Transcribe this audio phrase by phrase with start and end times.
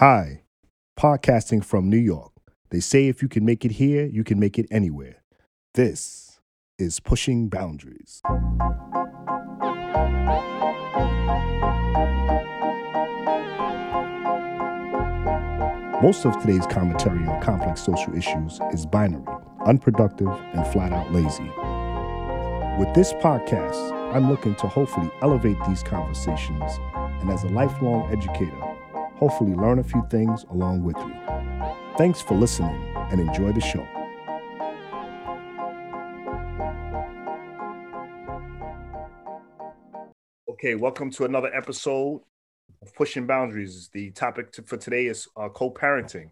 [0.00, 0.42] Hi,
[1.00, 2.30] podcasting from New York.
[2.68, 5.22] They say if you can make it here, you can make it anywhere.
[5.72, 6.38] This
[6.78, 8.20] is Pushing Boundaries.
[16.02, 19.24] Most of today's commentary on complex social issues is binary,
[19.64, 21.50] unproductive, and flat out lazy.
[22.78, 26.78] With this podcast, I'm looking to hopefully elevate these conversations
[27.22, 28.65] and as a lifelong educator,
[29.16, 31.14] hopefully learn a few things along with you.
[31.96, 32.76] Thanks for listening
[33.10, 33.86] and enjoy the show.
[40.50, 42.20] Okay, welcome to another episode
[42.82, 43.88] of Pushing Boundaries.
[43.92, 46.30] The topic to, for today is uh, co parenting.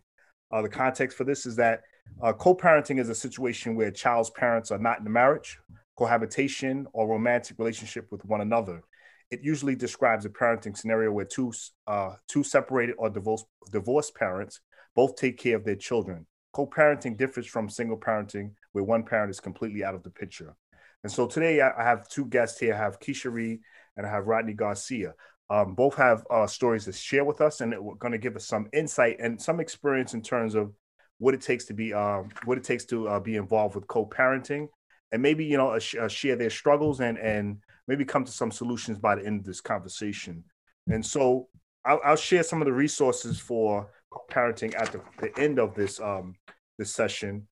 [0.50, 1.82] Uh, the context for this is that
[2.22, 5.58] uh, co parenting is a situation where a child's parents are not in a marriage,
[5.96, 8.82] cohabitation, or romantic relationship with one another.
[9.30, 11.52] It usually describes a parenting scenario where two,
[11.86, 14.60] uh, two separated or divorced, divorced parents
[14.94, 16.26] both take care of their children.
[16.52, 20.54] Co parenting differs from single parenting, where one parent is completely out of the picture.
[21.02, 22.74] And so today I have two guests here.
[22.74, 23.60] I have Keisha Reed
[23.96, 25.14] and I have Rodney Garcia.
[25.50, 28.46] Um, both have uh, stories to share with us, and we're going to give us
[28.46, 30.72] some insight and some experience in terms of
[31.18, 34.68] what it takes to be um, what it takes to uh, be involved with co-parenting,
[35.12, 38.50] and maybe you know uh, sh- share their struggles and and maybe come to some
[38.50, 40.44] solutions by the end of this conversation.
[40.88, 41.48] And so
[41.84, 43.88] I'll, I'll share some of the resources for
[44.30, 46.34] parenting at the, the end of this um,
[46.78, 47.46] this session.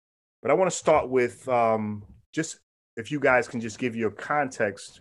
[0.42, 2.60] But I want to start with um, just
[2.96, 5.00] if you guys can just give your context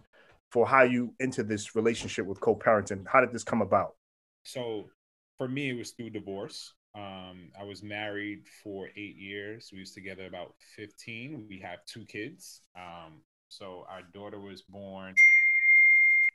[0.52, 3.06] for how you into this relationship with co-parenting.
[3.08, 3.96] How did this come about?
[4.44, 4.90] So
[5.38, 6.74] for me, it was through divorce.
[6.96, 9.70] Um, I was married for eight years.
[9.72, 11.46] We was together about 15.
[11.48, 12.62] We have two kids.
[12.76, 15.16] Um, so our daughter was born.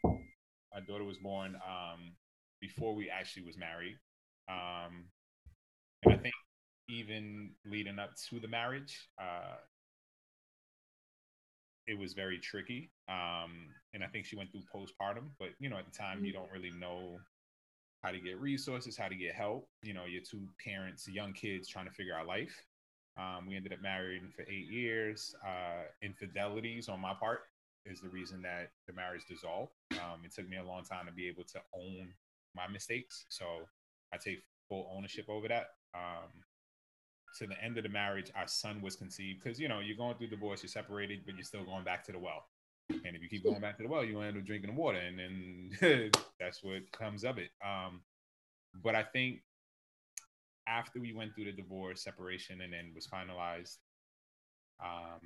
[0.05, 2.13] Our daughter was born um,
[2.61, 3.97] before we actually was married.
[4.49, 5.05] Um,
[6.05, 6.35] and I think
[6.89, 9.57] even leading up to the marriage, uh,
[11.87, 12.91] it was very tricky.
[13.09, 16.33] Um, and I think she went through postpartum, but you know, at the time, you
[16.33, 16.43] mm-hmm.
[16.43, 17.19] don't really know
[18.03, 19.69] how to get resources, how to get help.
[19.83, 22.55] You know, your two parents, young kids trying to figure out life.
[23.19, 25.35] Um, we ended up married for eight years.
[25.45, 27.41] Uh, infidelities on my part
[27.85, 29.73] is the reason that the marriage dissolved.
[29.93, 32.09] Um, it took me a long time to be able to own
[32.55, 33.27] my mistakes.
[33.29, 33.45] So
[34.13, 35.67] I take full ownership over that.
[35.95, 36.31] Um,
[37.39, 40.17] to the end of the marriage, our son was conceived because you know you're going
[40.17, 42.45] through divorce, you're separated, but you're still going back to the well.
[42.91, 44.99] And if you keep going back to the well, you end up drinking the water,
[44.99, 47.51] and then that's what comes of it.
[47.65, 48.03] Um,
[48.83, 49.43] but I think
[50.73, 53.77] after we went through the divorce, separation, and then was finalized,
[54.83, 55.21] um,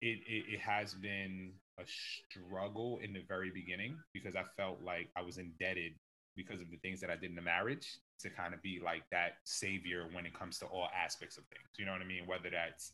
[0.00, 5.08] it, it, it has been a struggle in the very beginning because I felt like
[5.16, 5.92] I was indebted
[6.36, 9.02] because of the things that I did in the marriage to kind of be like
[9.10, 11.68] that savior when it comes to all aspects of things.
[11.78, 12.26] You know what I mean?
[12.26, 12.92] Whether that's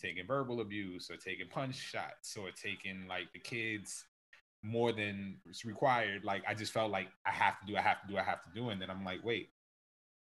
[0.00, 4.04] taking verbal abuse or taking punch shots or taking like the kids
[4.62, 6.24] more than it's required.
[6.24, 8.42] Like I just felt like I have to do, I have to do, I have
[8.44, 8.70] to do.
[8.70, 9.50] And then I'm like, wait,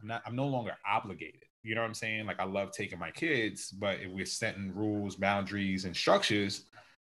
[0.00, 1.42] I'm not I'm no longer obligated.
[1.62, 2.26] You know what I'm saying?
[2.26, 6.64] Like I love taking my kids, but if we're setting rules, boundaries, and structures,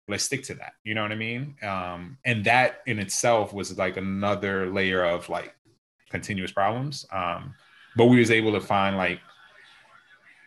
[0.08, 0.72] let's stick to that.
[0.84, 1.54] You know what I mean?
[1.62, 5.54] Um, and that in itself was like another layer of like
[6.10, 7.06] continuous problems.
[7.12, 7.54] Um,
[7.96, 9.20] but we was able to find like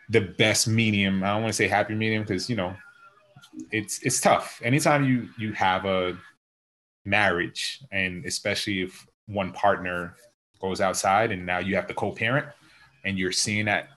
[0.08, 1.22] the best medium.
[1.22, 2.74] I don't want to say happy medium because you know
[3.70, 4.60] it's it's tough.
[4.64, 6.18] Anytime you you have a
[7.04, 10.16] marriage, and especially if one partner
[10.62, 12.46] goes outside and now you have to co-parent,
[13.04, 13.88] and you're seeing that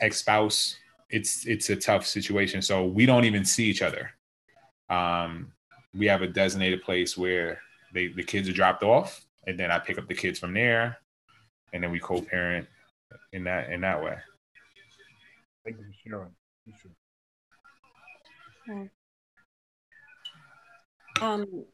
[0.00, 0.76] ex-spouse,
[1.10, 2.62] it's it's a tough situation.
[2.62, 4.10] So we don't even see each other.
[4.88, 5.52] Um,
[5.94, 7.60] we have a designated place where
[7.92, 10.98] they the kids are dropped off and then I pick up the kids from there,
[11.72, 12.66] and then we co-parent
[13.32, 14.16] in that in that way.
[15.64, 16.34] Thank you for sharing.
[18.70, 18.90] Okay.
[21.20, 21.64] Um,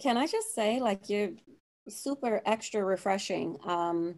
[0.00, 1.30] can I just say, like, you're
[1.88, 3.56] super extra refreshing.
[3.64, 4.16] Um,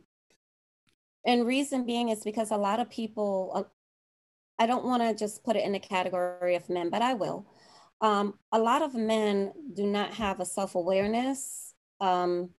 [1.27, 3.63] and reason being is because a lot of people, uh,
[4.59, 7.47] I don't want to just put it in the category of men, but I will.
[8.01, 12.51] Um, a lot of men do not have a self awareness um,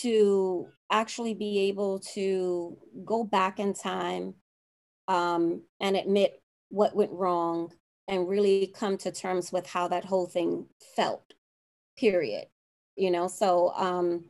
[0.00, 4.34] to actually be able to go back in time
[5.06, 7.72] um, and admit what went wrong
[8.08, 10.66] and really come to terms with how that whole thing
[10.96, 11.34] felt
[11.96, 12.46] period
[12.98, 14.24] you know so um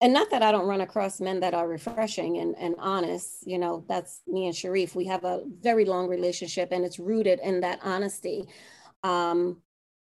[0.00, 3.58] and not that i don't run across men that are refreshing and, and honest you
[3.58, 7.60] know that's me and sharif we have a very long relationship and it's rooted in
[7.60, 8.46] that honesty
[9.02, 9.60] um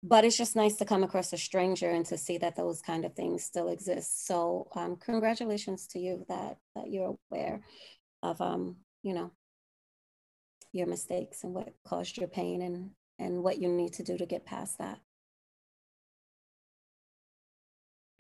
[0.02, 3.04] but it's just nice to come across a stranger and to see that those kind
[3.04, 4.26] of things still exist.
[4.26, 7.60] So um, congratulations to you that that you're aware
[8.22, 9.30] of um, you know
[10.72, 14.26] your mistakes and what caused your pain and and what you need to do to
[14.26, 14.98] get past that.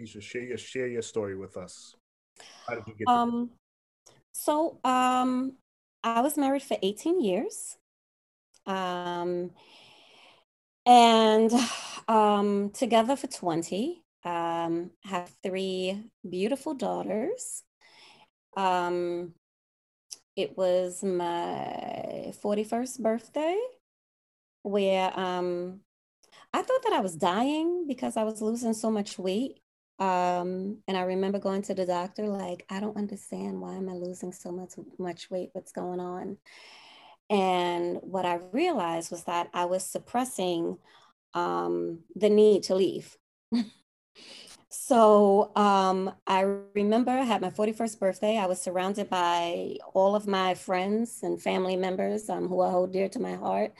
[0.02, 1.94] You should share your share your story with us.
[2.66, 3.06] How did you get?
[3.06, 3.50] Um,
[4.32, 5.52] so um,
[6.02, 7.76] I was married for 18 years.
[8.66, 9.52] Um,
[10.84, 11.52] and
[12.08, 14.02] um, together for 20.
[14.24, 17.62] Um, have three beautiful daughters.
[18.56, 19.34] Um,
[20.34, 23.56] it was my 41st birthday
[24.62, 25.80] where um,
[26.52, 29.61] I thought that I was dying because I was losing so much weight.
[30.02, 33.92] Um, and I remember going to the doctor, like, I don't understand why am I
[33.92, 35.50] losing so much much weight?
[35.52, 36.38] What's going on?
[37.30, 40.78] And what I realized was that I was suppressing
[41.34, 43.16] um, the need to leave.
[44.68, 46.40] so um, I
[46.74, 48.38] remember I had my 41st birthday.
[48.38, 52.92] I was surrounded by all of my friends and family members um, who I hold
[52.92, 53.72] dear to my heart.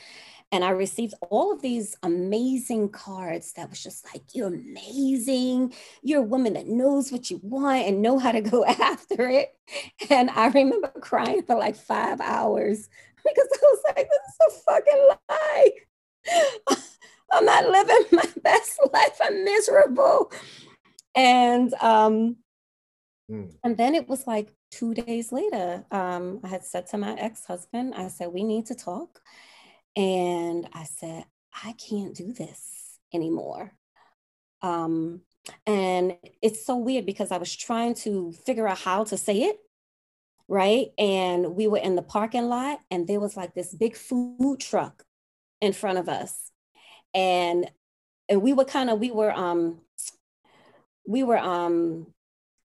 [0.52, 5.72] And I received all of these amazing cards that was just like, you're amazing.
[6.02, 9.56] You're a woman that knows what you want and know how to go after it.
[10.10, 12.90] And I remember crying for like five hours
[13.25, 16.76] because I was like, this is a fucking lie.
[17.32, 19.19] I'm not living my best life.
[19.22, 20.31] I'm miserable.
[21.14, 22.37] And um,
[23.31, 23.50] mm.
[23.64, 27.94] and then it was like two days later, um, I had said to my ex-husband,
[27.94, 29.20] I said, we need to talk.
[29.97, 31.25] And I said,
[31.65, 33.73] I can't do this anymore.
[34.62, 35.23] Um,
[35.67, 39.56] and it's so weird because I was trying to figure out how to say it
[40.53, 40.89] right?
[40.99, 45.03] And we were in the parking lot, and there was like this big food truck
[45.62, 46.50] in front of us,
[47.15, 47.71] and
[48.29, 49.81] and we were kind of we were um
[51.06, 52.06] we were um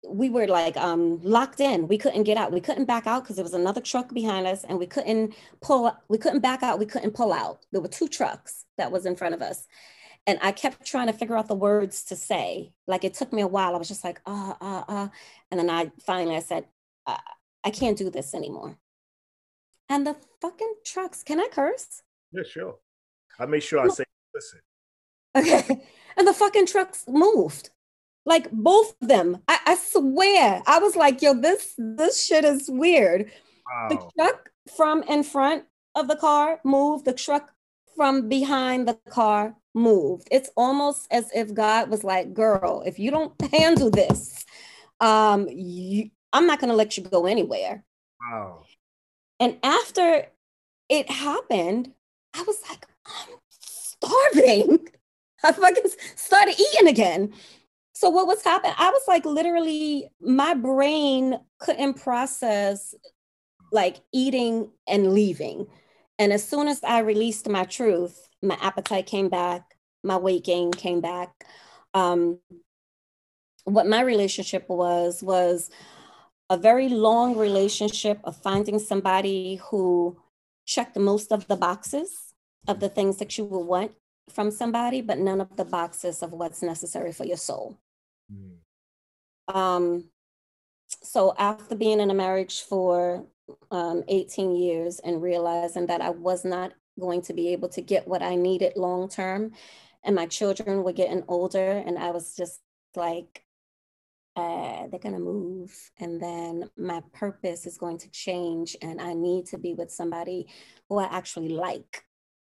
[0.09, 3.35] we were like um locked in we couldn't get out we couldn't back out because
[3.35, 6.85] there was another truck behind us and we couldn't pull we couldn't back out we
[6.85, 9.67] couldn't pull out there were two trucks that was in front of us
[10.27, 13.41] and i kept trying to figure out the words to say like it took me
[13.41, 15.07] a while i was just like uh uh uh
[15.51, 16.65] and then i finally i said
[17.07, 17.17] uh,
[17.65, 18.77] I can't do this anymore.
[19.89, 22.03] And the fucking trucks, can I curse?
[22.31, 22.75] Yeah, sure.
[23.39, 24.59] I make sure I say, listen.
[25.35, 25.81] Okay.
[26.17, 27.71] And the fucking trucks moved.
[28.25, 29.37] Like both of them.
[29.47, 30.63] I, I swear.
[30.65, 33.31] I was like, yo, this this shit is weird.
[33.69, 33.87] Wow.
[33.89, 37.05] The truck from in front of the car moved.
[37.05, 37.51] The truck
[37.95, 40.27] from behind the car moved.
[40.31, 44.45] It's almost as if God was like, girl, if you don't handle this,
[44.99, 47.83] um, you, I'm not going to let you go anywhere.
[48.21, 48.63] Wow.
[49.39, 50.27] And after
[50.89, 51.91] it happened,
[52.33, 54.87] I was like, I'm starving.
[55.43, 57.33] I fucking started eating again.
[57.95, 58.75] So what was happening?
[58.77, 62.93] I was like literally my brain couldn't process
[63.71, 65.67] like eating and leaving.
[66.19, 70.71] And as soon as I released my truth, my appetite came back, my weight gain
[70.71, 71.45] came back.
[71.93, 72.39] Um,
[73.63, 75.71] what my relationship was was
[76.49, 80.17] a very long relationship of finding somebody who
[80.65, 82.33] checked most of the boxes
[82.67, 83.93] of the things that you will want
[84.29, 87.77] from somebody, but none of the boxes of what's necessary for your soul.
[88.31, 89.55] Mm.
[89.55, 90.09] Um,
[91.03, 93.25] so after being in a marriage for
[93.71, 98.07] um, 18 years and realizing that I was not going to be able to get
[98.07, 99.51] what I needed long term,
[100.03, 102.59] and my children were getting older, and I was just
[102.95, 103.45] like,
[104.35, 109.13] uh, they're going to move and then my purpose is going to change and i
[109.13, 110.45] need to be with somebody
[110.89, 112.03] who i actually like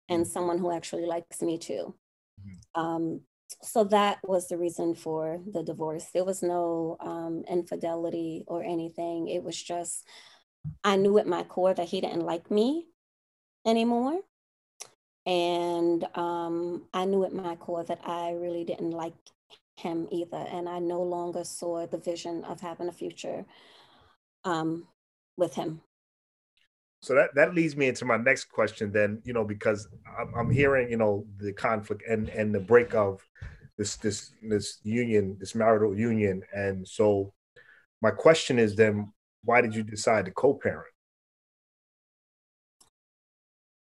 [0.10, 0.32] and mm-hmm.
[0.32, 1.94] someone who actually likes me too
[2.42, 2.82] mm-hmm.
[2.82, 3.22] um,
[3.62, 9.28] so that was the reason for the divorce there was no um, infidelity or anything
[9.28, 10.06] it was just
[10.84, 12.88] i knew at my core that he didn't like me
[13.66, 14.20] anymore
[15.25, 19.14] and um, i knew at my core that i really didn't like
[19.78, 20.46] him either.
[20.52, 23.46] And I no longer saw the vision of having a future
[24.44, 24.88] um,
[25.38, 25.82] with him.
[27.02, 29.88] So that, that leads me into my next question then, you know, because
[30.20, 33.22] I'm, I'm hearing, you know, the conflict and, and the break of
[33.78, 36.42] this, this, this union, this marital union.
[36.54, 37.34] And so
[38.02, 39.12] my question is then,
[39.44, 40.88] why did you decide to co-parent?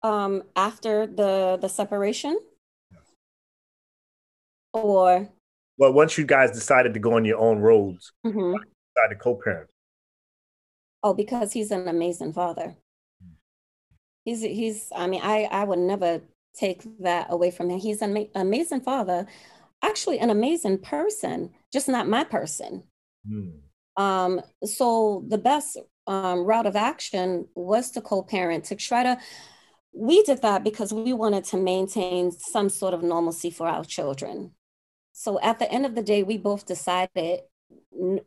[0.02, 2.38] Um, after the, the separation
[4.72, 5.28] or
[5.78, 8.56] well, once you guys decided to go on your own roads, mm-hmm.
[8.94, 9.70] decided to co-parent.
[11.02, 12.76] Oh, because he's an amazing father.
[14.24, 14.88] He's he's.
[14.94, 16.22] I mean, I I would never
[16.54, 17.78] take that away from him.
[17.78, 19.26] He's an amazing father,
[19.82, 22.84] actually an amazing person, just not my person.
[23.30, 23.60] Mm.
[23.96, 29.18] Um, so the best um, route of action was to co-parent to try to.
[29.92, 34.52] We did that because we wanted to maintain some sort of normalcy for our children.
[35.12, 37.40] So at the end of the day, we both decided,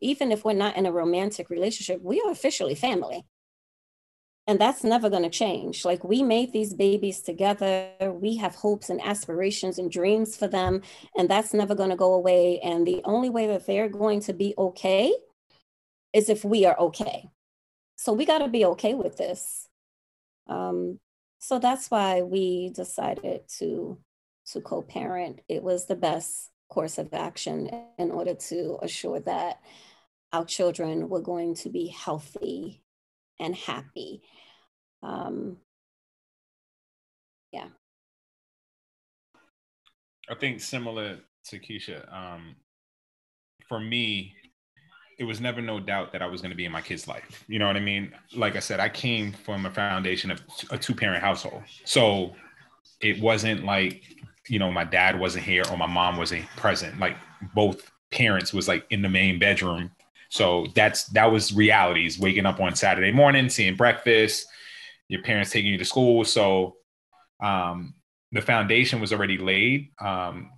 [0.01, 3.25] even if we're not in a romantic relationship, we are officially family
[4.47, 5.85] and that's never going to change.
[5.85, 7.91] Like we made these babies together.
[8.11, 10.81] We have hopes and aspirations and dreams for them
[11.15, 12.59] and that's never going to go away.
[12.59, 15.13] And the only way that they're going to be okay
[16.13, 17.29] is if we are okay.
[17.95, 19.67] So we got to be okay with this.
[20.47, 20.99] Um,
[21.39, 23.99] so that's why we decided to
[24.47, 25.39] to co-parent.
[25.47, 27.69] It was the best course of action
[27.99, 29.61] in order to assure that
[30.33, 32.80] our children were going to be healthy
[33.41, 34.21] and happy.
[35.03, 35.57] Um,
[37.51, 37.67] yeah.
[40.29, 41.17] I think similar
[41.49, 42.55] to Keisha, um,
[43.67, 44.35] for me,
[45.17, 47.43] it was never no doubt that I was going to be in my kid's life.
[47.47, 48.13] You know what I mean?
[48.35, 51.63] Like I said, I came from a foundation of a two parent household.
[51.85, 52.35] So
[53.01, 54.03] it wasn't like,
[54.47, 56.99] you know, my dad wasn't here or my mom wasn't present.
[56.99, 57.17] Like
[57.53, 59.91] both parents was like in the main bedroom
[60.31, 62.17] so that's that was realities.
[62.17, 64.47] Waking up on Saturday morning, seeing breakfast,
[65.09, 66.23] your parents taking you to school.
[66.23, 66.77] So
[67.43, 67.93] um,
[68.31, 69.89] the foundation was already laid.
[69.99, 70.49] Um,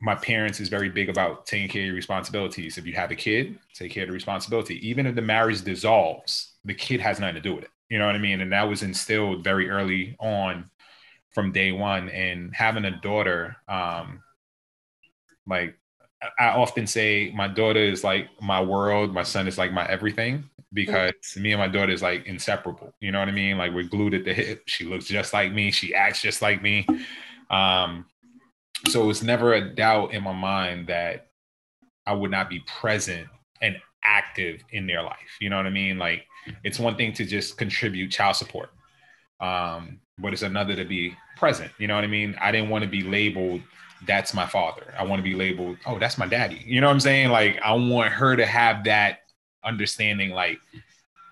[0.00, 2.78] my parents is very big about taking care of your responsibilities.
[2.78, 4.88] If you have a kid, take care of the responsibility.
[4.88, 7.70] Even if the marriage dissolves, the kid has nothing to do with it.
[7.88, 8.40] You know what I mean?
[8.40, 10.70] And that was instilled very early on
[11.30, 12.10] from day one.
[12.10, 14.22] And having a daughter, um,
[15.48, 15.76] like
[16.38, 20.48] I often say my daughter is like my world, my son is like my everything
[20.72, 21.42] because mm-hmm.
[21.42, 22.92] me and my daughter is like inseparable.
[23.00, 23.58] You know what I mean?
[23.58, 24.62] Like we're glued at the hip.
[24.66, 25.70] She looks just like me.
[25.70, 26.86] She acts just like me.
[27.50, 28.06] Um,
[28.88, 31.28] so it's never a doubt in my mind that
[32.06, 33.26] I would not be present
[33.60, 35.38] and active in their life.
[35.40, 35.98] You know what I mean?
[35.98, 36.24] Like
[36.64, 38.70] it's one thing to just contribute child support,
[39.40, 41.70] um, but it's another to be present.
[41.78, 42.36] You know what I mean?
[42.40, 43.62] I didn't want to be labeled
[44.06, 44.94] that's my father.
[44.98, 46.62] I want to be labeled, oh, that's my daddy.
[46.64, 47.30] You know what I'm saying?
[47.30, 49.20] Like, I want her to have that
[49.64, 50.30] understanding.
[50.30, 50.58] Like,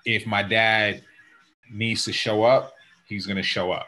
[0.04, 1.02] if my dad
[1.70, 2.74] needs to show up,
[3.08, 3.86] he's to show up.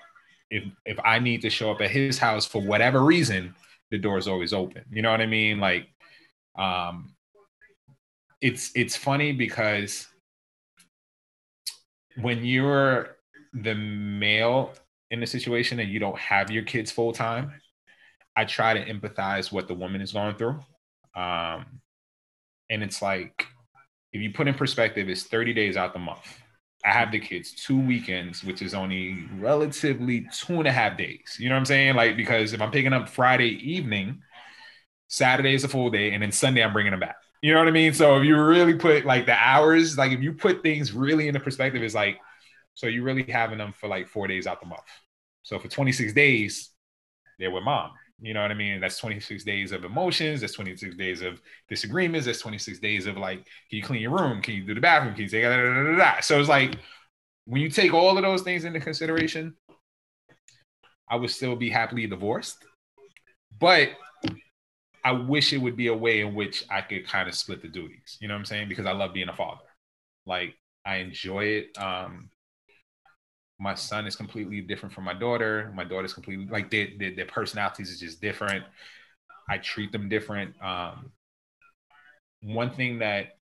[0.51, 3.55] If if I need to show up at his house for whatever reason,
[3.91, 4.85] the door is always open.
[4.91, 5.59] You know what I mean?
[5.59, 5.89] Like,
[6.57, 7.15] um,
[8.41, 10.07] it's it's funny because
[12.21, 13.17] when you're
[13.53, 14.73] the male
[15.11, 17.53] in the situation and you don't have your kids full time,
[18.37, 20.61] I try to empathize what the woman is going through.
[21.15, 21.81] Um,
[22.69, 23.47] and it's like,
[24.13, 26.39] if you put in perspective, it's 30 days out the month.
[26.85, 31.37] I have the kids two weekends, which is only relatively two and a half days.
[31.39, 31.97] You know what I'm saying?
[31.97, 34.23] Like, because if I'm picking up Friday evening,
[35.09, 37.17] Saturday is a full day, and then Sunday I'm bringing them back.
[37.43, 37.93] You know what I mean?
[37.93, 41.41] So if you really put like the hours, like if you put things really into
[41.41, 42.19] perspective, it's like,
[42.75, 44.81] so you're really having them for like four days out the month.
[45.43, 46.71] So for 26 days,
[47.39, 47.93] they're with mom.
[48.21, 48.81] You know what I mean?
[48.81, 50.41] That's 26 days of emotions.
[50.41, 52.27] That's 26 days of disagreements.
[52.27, 54.41] That's 26 days of like, can you clean your room?
[54.41, 55.15] Can you do the bathroom?
[55.15, 56.77] Can you take da, da, da, da, So it's like
[57.45, 59.55] when you take all of those things into consideration,
[61.09, 62.65] I would still be happily divorced.
[63.59, 63.91] But
[65.05, 67.69] I wish it would be a way in which I could kind of split the
[67.69, 68.19] duties.
[68.21, 68.69] You know what I'm saying?
[68.69, 69.63] Because I love being a father.
[70.27, 70.55] Like
[70.85, 71.79] I enjoy it.
[71.79, 72.31] Um,
[73.59, 75.73] my son is completely different from my daughter.
[75.75, 78.65] My daughter's completely like their, their, their personalities is just different.
[79.49, 80.55] I treat them different.
[80.63, 81.13] Um,
[82.43, 83.39] one thing that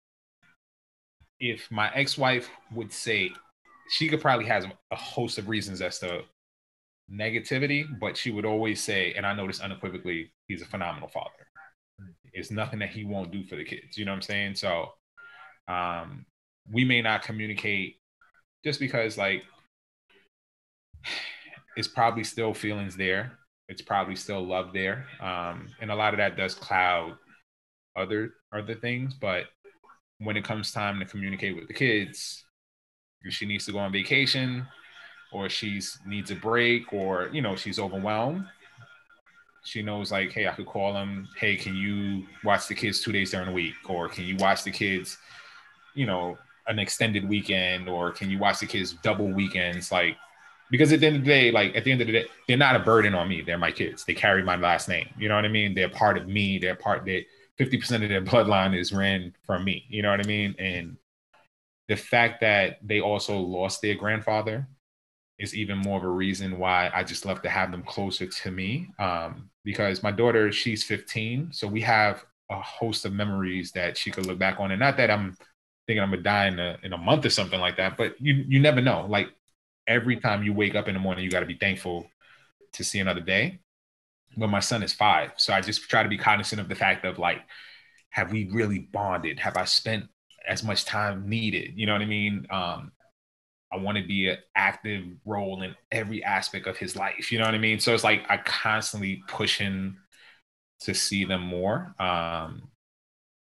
[1.41, 3.33] if my ex-wife would say,
[3.91, 6.23] she could probably has a host of reasons as to
[7.11, 11.31] negativity, but she would always say, and I this unequivocally, he's a phenomenal father.
[12.33, 13.97] It's nothing that he won't do for the kids.
[13.97, 14.55] You know what I'm saying?
[14.57, 14.93] So
[15.69, 16.27] um,
[16.71, 17.97] we may not communicate
[18.65, 19.43] just because like
[21.77, 23.39] it's probably still feelings there.
[23.69, 25.07] It's probably still love there.
[25.21, 27.17] Um, and a lot of that does cloud
[27.97, 29.15] other other things.
[29.15, 29.45] But
[30.19, 32.45] when it comes time to communicate with the kids,
[33.23, 34.67] if she needs to go on vacation
[35.33, 38.45] or she's needs a break or you know she's overwhelmed
[39.65, 43.13] she knows like hey i could call them hey can you watch the kids two
[43.13, 45.19] days during the week or can you watch the kids
[45.95, 46.37] you know
[46.69, 50.17] an extended weekend or can you watch the kids double weekends like
[50.71, 52.57] because at the end of the day, like at the end of the day, they're
[52.57, 53.43] not a burden on me.
[53.43, 54.05] They're my kids.
[54.05, 55.09] They carry my last name.
[55.19, 55.75] You know what I mean?
[55.75, 56.59] They're part of me.
[56.59, 57.25] They're part that
[57.59, 59.85] 50% of their bloodline is ran from me.
[59.89, 60.55] You know what I mean?
[60.59, 60.97] And
[61.89, 64.69] the fact that they also lost their grandfather
[65.39, 68.51] is even more of a reason why I just love to have them closer to
[68.51, 68.91] me.
[68.99, 74.11] Um, because my daughter, she's 15, so we have a host of memories that she
[74.11, 74.71] could look back on.
[74.71, 75.37] And not that I'm
[75.87, 78.45] thinking I'm gonna die in a in a month or something like that, but you
[78.49, 79.07] you never know.
[79.09, 79.29] Like
[79.89, 82.07] every time you wake up in the morning, you got to be thankful
[82.75, 83.59] to see another day.
[84.37, 87.05] But my son is five, so I just try to be cognizant of the fact
[87.05, 87.41] of like,
[88.11, 89.41] have we really bonded?
[89.41, 90.05] Have I spent
[90.47, 91.73] as much time needed?
[91.75, 92.47] You know what I mean?
[92.51, 92.93] Um,
[93.73, 97.33] I want to be an active role in every aspect of his life.
[97.33, 97.81] You know what I mean?
[97.81, 99.97] So it's like I constantly pushing
[100.81, 101.95] to see them more.
[101.99, 102.69] Um,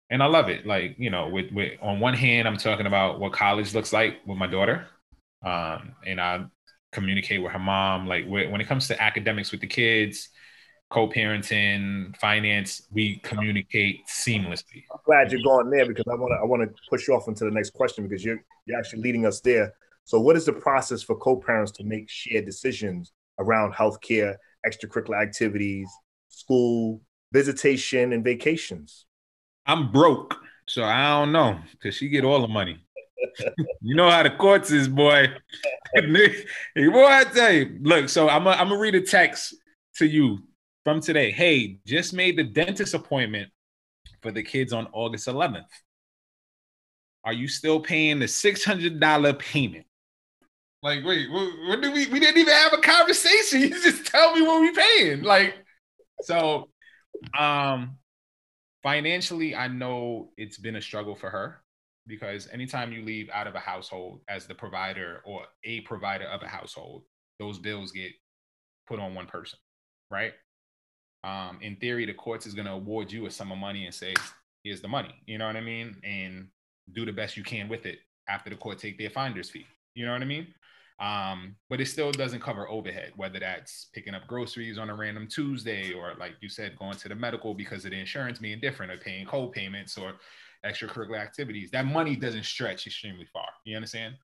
[0.09, 0.67] and I love it.
[0.67, 4.19] Like, you know, with, with on one hand, I'm talking about what college looks like
[4.27, 4.87] with my daughter.
[5.45, 6.45] Um, and I
[6.93, 8.07] communicate with her mom.
[8.07, 10.31] Like when it comes to academics with the kids,
[10.91, 14.85] co-parenting, finance, we communicate seamlessly.
[14.93, 17.29] I'm glad you're going there because I want to I want to push you off
[17.29, 19.73] into the next question because you're you're actually leading us there.
[20.05, 25.91] So, what is the process for co-parents to make shared decisions around healthcare, extracurricular activities,
[26.29, 27.03] school,
[27.33, 29.07] visitation, and vacations?
[29.67, 30.37] I'm broke,
[30.69, 32.86] so I don't know because she get all the money.
[33.81, 35.27] You know how the courts is, boy.
[35.95, 36.45] boy,
[36.77, 37.79] I tell you.
[37.83, 39.55] Look, so I'm gonna read a text
[39.97, 40.39] to you
[40.85, 41.31] from today.
[41.31, 43.51] Hey, just made the dentist appointment
[44.23, 45.65] for the kids on August 11th.
[47.25, 49.87] Are you still paying the $600 payment?
[50.83, 52.07] Like, wait, what, what did we?
[52.07, 53.61] We didn't even have a conversation.
[53.63, 55.23] You just tell me what we're paying.
[55.23, 55.57] Like,
[56.23, 56.69] so,
[57.37, 57.99] um,
[58.83, 61.63] financially, I know it's been a struggle for her
[62.07, 66.43] because anytime you leave out of a household as the provider or a provider of
[66.43, 67.03] a household,
[67.39, 68.13] those bills get
[68.87, 69.59] put on one person,
[70.11, 70.33] right?
[71.25, 73.95] Um, in theory, the courts is going to award you a sum of money and
[73.95, 74.15] say,
[74.63, 75.97] "Here's the money." You know what I mean?
[76.05, 76.49] And
[76.93, 77.99] do the best you can with it
[78.29, 79.67] after the court take their finder's fee.
[79.95, 80.47] You know what I mean?
[80.99, 85.29] Um, but it still doesn't cover overhead, whether that's picking up groceries on a random
[85.29, 88.93] Tuesday or, like you said, going to the medical because of the insurance being different
[88.93, 90.15] or paying co-payments or
[90.71, 91.71] extracurricular activities.
[91.71, 93.49] That money doesn't stretch extremely far.
[93.65, 94.15] You understand?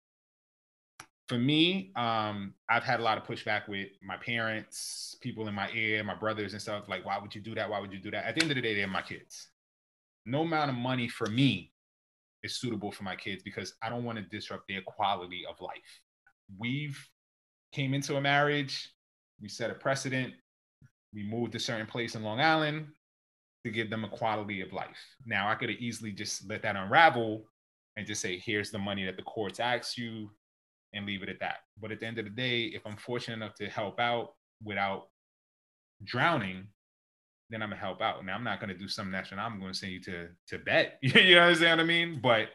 [1.29, 5.71] For me, um, I've had a lot of pushback with my parents, people in my
[5.73, 6.89] ear, my brothers and stuff.
[6.89, 7.71] Like, why would you do that?
[7.71, 8.25] Why would you do that?
[8.25, 9.49] At the end of the day, they're my kids.
[10.27, 11.73] No amount of money for me
[12.43, 16.01] is suitable for my kids because I don't want to disrupt their quality of life
[16.59, 16.99] we've
[17.73, 18.91] came into a marriage,
[19.41, 20.35] we set a precedent,
[21.13, 22.87] we moved to a certain place in Long Island
[23.65, 24.99] to give them a quality of life.
[25.25, 27.45] Now I could have easily just let that unravel
[27.97, 30.31] and just say, here's the money that the courts asked you
[30.95, 31.59] and leave it at that.
[31.81, 35.09] But at the end of the day, if I'm fortunate enough to help out without
[36.05, 36.67] drowning,
[37.51, 38.25] then I'm gonna help out.
[38.25, 39.41] Now I'm not gonna do some national.
[39.41, 40.99] I'm gonna send you to to bet.
[41.03, 42.21] you know what I mean?
[42.23, 42.49] But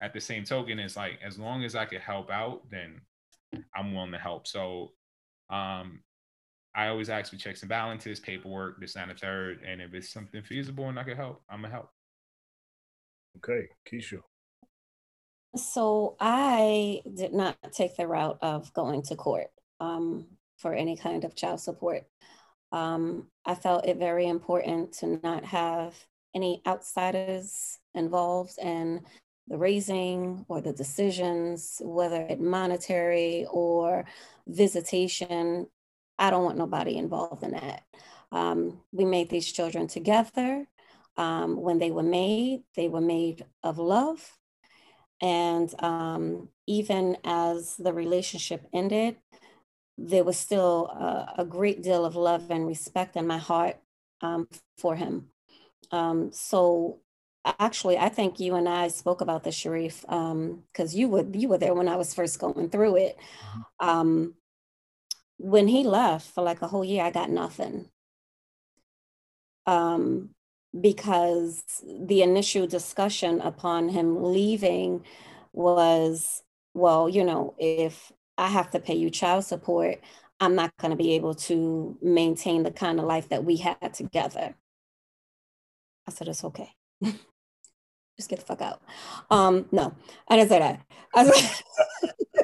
[0.00, 3.00] at the same token, it's like as long as I can help out, then
[3.74, 4.46] I'm willing to help.
[4.46, 4.92] So
[5.50, 6.00] um,
[6.74, 9.60] I always ask for checks and balances, paperwork, this and the third.
[9.66, 11.90] And if it's something feasible and I can help, I'm gonna help.
[13.38, 14.20] Okay, Keisha.
[15.56, 19.48] So I did not take the route of going to court
[19.80, 20.26] um,
[20.58, 22.04] for any kind of child support.
[22.72, 25.94] Um, I felt it very important to not have
[26.34, 29.02] any outsiders involved in
[29.46, 34.04] the raising or the decisions, whether it monetary or
[34.48, 35.68] visitation.
[36.18, 37.82] I don't want nobody involved in that.
[38.32, 40.66] Um, we made these children together.
[41.16, 44.32] Um, when they were made, they were made of love.
[45.20, 49.16] And um, even as the relationship ended,
[49.96, 53.76] there was still a, a, great deal of love and respect in my heart
[54.22, 55.28] um, for him.
[55.92, 56.98] Um, so
[57.44, 60.62] actually i think you and i spoke about this sharif because um,
[60.98, 63.88] you were you were there when i was first going through it mm-hmm.
[63.88, 64.34] um,
[65.44, 67.86] when he left for like a whole year i got nothing
[69.66, 70.30] um,
[70.78, 75.04] because the initial discussion upon him leaving
[75.52, 80.00] was well you know if i have to pay you child support
[80.40, 83.92] i'm not going to be able to maintain the kind of life that we had
[83.92, 84.54] together
[86.08, 86.72] i said it's okay
[88.16, 88.80] just get the fuck out.
[89.30, 89.94] Um, no,
[90.28, 90.80] I didn't say that.
[91.14, 92.43] I said,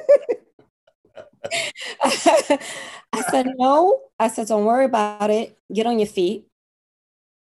[2.03, 4.01] I said no.
[4.19, 5.57] I said, don't worry about it.
[5.73, 6.47] Get on your feet.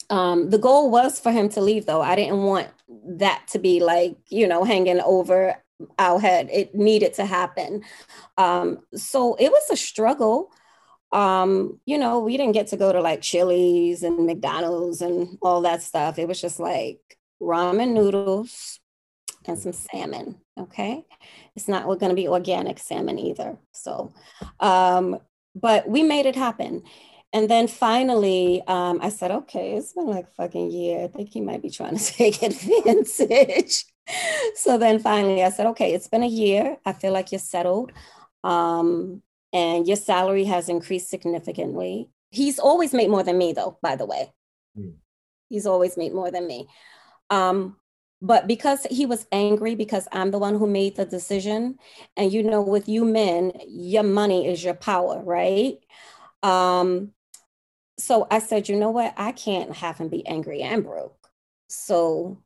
[0.09, 2.01] Um, the goal was for him to leave, though.
[2.01, 2.67] I didn't want
[3.05, 5.55] that to be like, you know, hanging over
[5.97, 6.49] our head.
[6.51, 7.83] It needed to happen.
[8.37, 10.51] Um, so it was a struggle.
[11.13, 15.61] Um, you know, we didn't get to go to like Chili's and McDonald's and all
[15.61, 16.19] that stuff.
[16.19, 16.99] It was just like
[17.41, 18.80] ramen noodles,
[19.45, 20.37] and some salmon.
[20.59, 21.05] Okay.
[21.55, 23.57] It's not going to be organic salmon either.
[23.71, 24.13] So,
[24.59, 25.19] um,
[25.55, 26.83] but we made it happen.
[27.33, 31.05] And then finally, um, I said, okay, it's been like a fucking year.
[31.05, 33.85] I think he might be trying to take advantage.
[34.55, 36.77] so then finally, I said, okay, it's been a year.
[36.85, 37.91] I feel like you're settled.
[38.43, 39.21] Um,
[39.53, 42.09] and your salary has increased significantly.
[42.29, 44.31] He's always made more than me, though, by the way.
[44.77, 44.95] Mm.
[45.49, 46.67] He's always made more than me.
[47.29, 47.77] Um,
[48.21, 51.79] but because he was angry because I'm the one who made the decision,
[52.15, 55.77] and you know, with you men, your money is your power, right?
[56.43, 57.13] Um,
[57.97, 59.13] so I said, you know what?
[59.17, 61.29] I can't have him be angry and broke.
[61.67, 62.41] So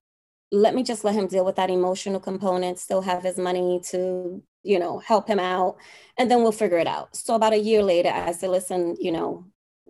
[0.51, 4.41] let me just let him deal with that emotional component, still have his money to,
[4.63, 5.77] you know, help him out,
[6.17, 7.15] and then we'll figure it out.
[7.15, 9.45] So about a year later, I said, listen, you know,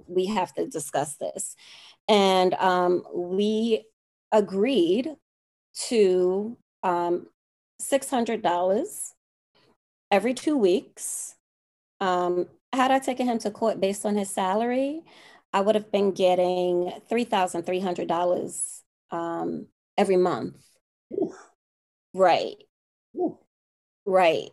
[0.08, 1.56] we have to discuss this.
[2.08, 3.86] And um, we
[4.32, 5.15] agreed
[5.88, 7.28] to um,
[7.82, 9.14] $600
[10.12, 11.36] every two weeks.
[12.00, 15.02] Um, had I taken him to court based on his salary,
[15.54, 20.56] I would have been getting $3,300 um, every month.
[21.14, 21.34] Ooh.
[22.14, 22.56] Right.
[23.16, 23.38] Ooh.
[24.06, 24.52] Right.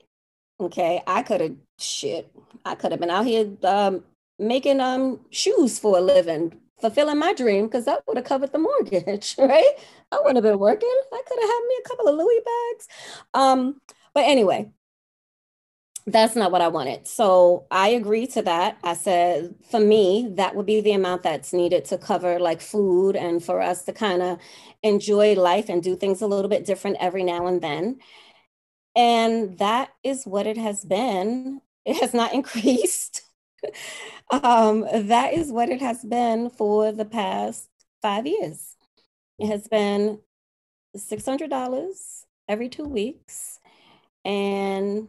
[0.61, 1.03] Okay.
[1.07, 2.31] I could have, shit,
[2.65, 4.05] I could have been out here um,
[4.39, 8.59] making um, shoes for a living, fulfilling my dream, because that would have covered the
[8.59, 9.75] mortgage, right?
[10.13, 10.95] I wouldn't have been working.
[11.13, 12.89] I could have had me a couple of Louis bags.
[13.35, 13.81] Um,
[14.15, 14.71] but anyway,
[16.07, 17.07] that's not what I wanted.
[17.07, 18.77] So I agreed to that.
[18.83, 23.15] I said, for me, that would be the amount that's needed to cover like food
[23.15, 24.39] and for us to kind of
[24.83, 28.01] enjoy life and do things a little bit different every now and then.
[28.97, 31.61] And that is what it has been.
[31.85, 33.22] It has not increased.
[34.31, 37.69] Um, that is what it has been for the past
[38.01, 38.77] five years.
[39.39, 40.21] It has been
[40.97, 43.59] $600 every two weeks.
[44.25, 45.09] And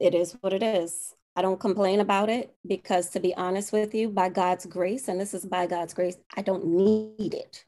[0.00, 1.14] it is what it is.
[1.34, 5.20] I don't complain about it because, to be honest with you, by God's grace, and
[5.20, 7.64] this is by God's grace, I don't need it,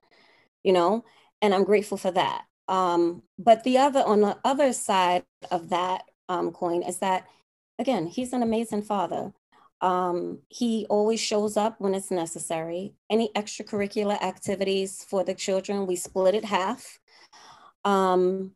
[0.62, 1.04] you know,
[1.42, 2.44] and I'm grateful for that.
[2.66, 7.26] Um, but the other, on the other side of that um, coin, is that,
[7.78, 9.32] again, he's an amazing father.
[9.80, 12.94] Um, he always shows up when it's necessary.
[13.10, 16.98] Any extracurricular activities for the children, we split it half.
[17.84, 18.52] Um,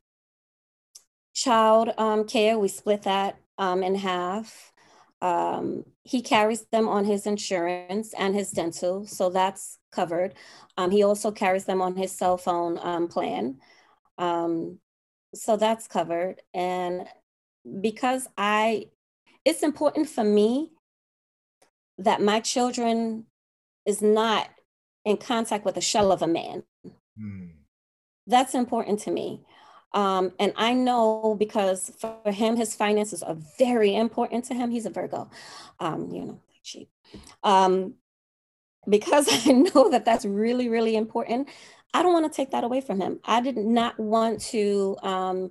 [1.35, 4.73] child um, care, we split that um, in half.
[5.21, 10.35] Um, he carries them on his insurance and his dental, so that's covered.
[10.77, 13.59] Um, he also carries them on his cell phone plan,
[15.35, 16.43] so that's covered.
[16.53, 17.07] And
[17.81, 18.87] because I,
[19.45, 20.71] it's important for me
[21.99, 23.27] that my children
[23.87, 24.49] is not
[25.05, 26.63] in contact with a shell of a man.
[27.21, 27.51] Mm.
[28.27, 29.45] That's important to me.
[29.95, 34.71] Um, and I know because for him, his finances are very important to him.
[34.71, 35.29] He's a Virgo,
[35.81, 36.89] um, you know, cheap.
[37.43, 37.95] Um,
[38.89, 41.49] because I know that that's really, really important.
[41.95, 43.21] I don't want to take that away from him.
[43.25, 45.51] I did not want to um,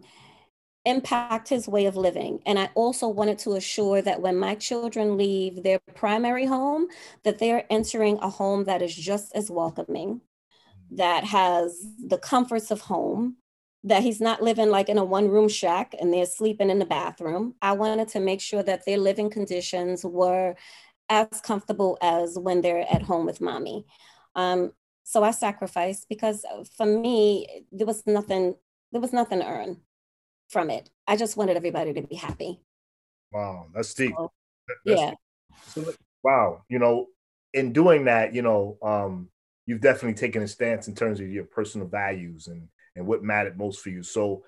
[0.85, 2.39] impact his way of living.
[2.45, 6.87] And I also wanted to assure that when my children leave their primary home,
[7.23, 10.21] that they're entering a home that is just as welcoming,
[10.91, 13.37] that has the comforts of home,
[13.83, 16.85] that he's not living like in a one room shack and they're sleeping in the
[16.85, 17.55] bathroom.
[17.61, 20.55] I wanted to make sure that their living conditions were
[21.09, 23.85] as comfortable as when they're at home with mommy.
[24.35, 24.71] Um,
[25.03, 28.55] so I sacrificed because for me, there was nothing,
[28.91, 29.77] there was nothing to earn
[30.51, 30.89] from it.
[31.07, 32.59] I just wanted everybody to be happy.
[33.31, 34.13] Wow, that's deep.
[34.15, 34.31] So,
[34.67, 35.09] that's yeah.
[35.75, 35.85] Deep.
[35.85, 37.07] So, wow, you know,
[37.53, 39.29] in doing that, you know, um,
[39.65, 43.57] you've definitely taken a stance in terms of your personal values and and what mattered
[43.57, 44.03] most for you.
[44.03, 44.43] So,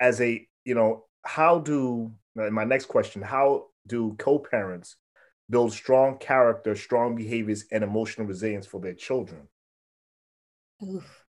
[0.00, 3.22] as a you know, how do my next question?
[3.22, 4.96] How do co-parents
[5.50, 9.48] build strong character, strong behaviors, and emotional resilience for their children?
[10.82, 11.24] Oof.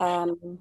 [0.00, 0.58] Um,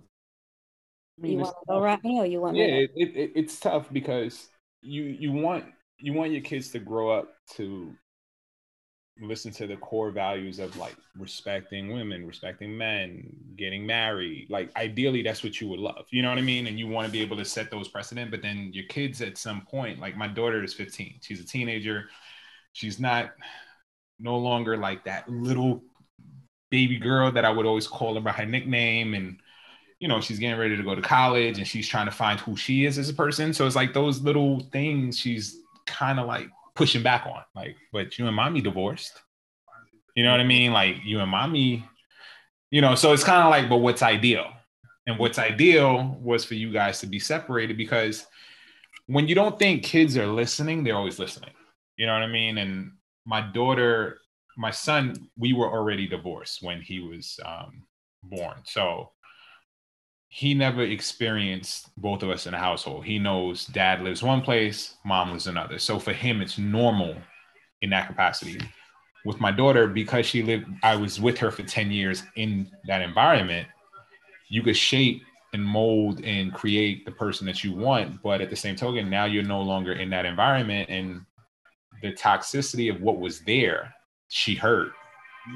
[1.20, 2.56] I mean, you want to go right me, or you want?
[2.56, 4.48] Yeah, it, it, it's tough because
[4.82, 5.66] you you want
[6.00, 7.94] you want your kids to grow up to
[9.22, 13.28] listen to the core values of like respecting women, respecting men,
[13.58, 14.48] getting married.
[14.50, 16.06] Like ideally that's what you would love.
[16.12, 16.68] You know what I mean?
[16.68, 19.38] And you want to be able to set those precedent, but then your kids at
[19.38, 21.20] some point, like my daughter is 15.
[21.22, 22.06] She's a teenager.
[22.72, 23.32] She's not
[24.20, 25.84] no longer like that little
[26.72, 29.38] baby girl that I would always call her by her nickname and
[30.00, 32.56] you know, she's getting ready to go to college and she's trying to find who
[32.56, 33.54] she is as a person.
[33.54, 37.42] So it's like those little things she's kind of like pushing back on.
[37.54, 39.22] Like, but you and mommy divorced.
[40.16, 40.72] You know what I mean?
[40.72, 41.86] Like you and mommy,
[42.72, 44.52] you know, so it's kind of like, but what's ideal?
[45.06, 48.26] And what's ideal was for you guys to be separated because
[49.08, 51.52] when you don't think kids are listening, they're always listening.
[51.98, 52.60] You know what I mean?
[52.60, 52.92] And
[53.26, 54.20] my daughter,
[54.56, 57.84] my son, we were already divorced when he was um,
[58.24, 58.58] born.
[58.66, 59.12] So
[60.30, 63.04] he never experienced both of us in a household.
[63.04, 65.80] He knows dad lives one place, mom lives another.
[65.80, 67.16] So for him, it's normal
[67.82, 68.62] in that capacity.
[69.26, 73.02] With my daughter, because she lived, I was with her for 10 years in that
[73.02, 73.68] environment,
[74.50, 78.22] you could shape and mold and create the person that you want.
[78.22, 81.22] But at the same token, now you're no longer in that environment and
[82.04, 83.94] the toxicity of what was there,
[84.28, 84.92] she heard.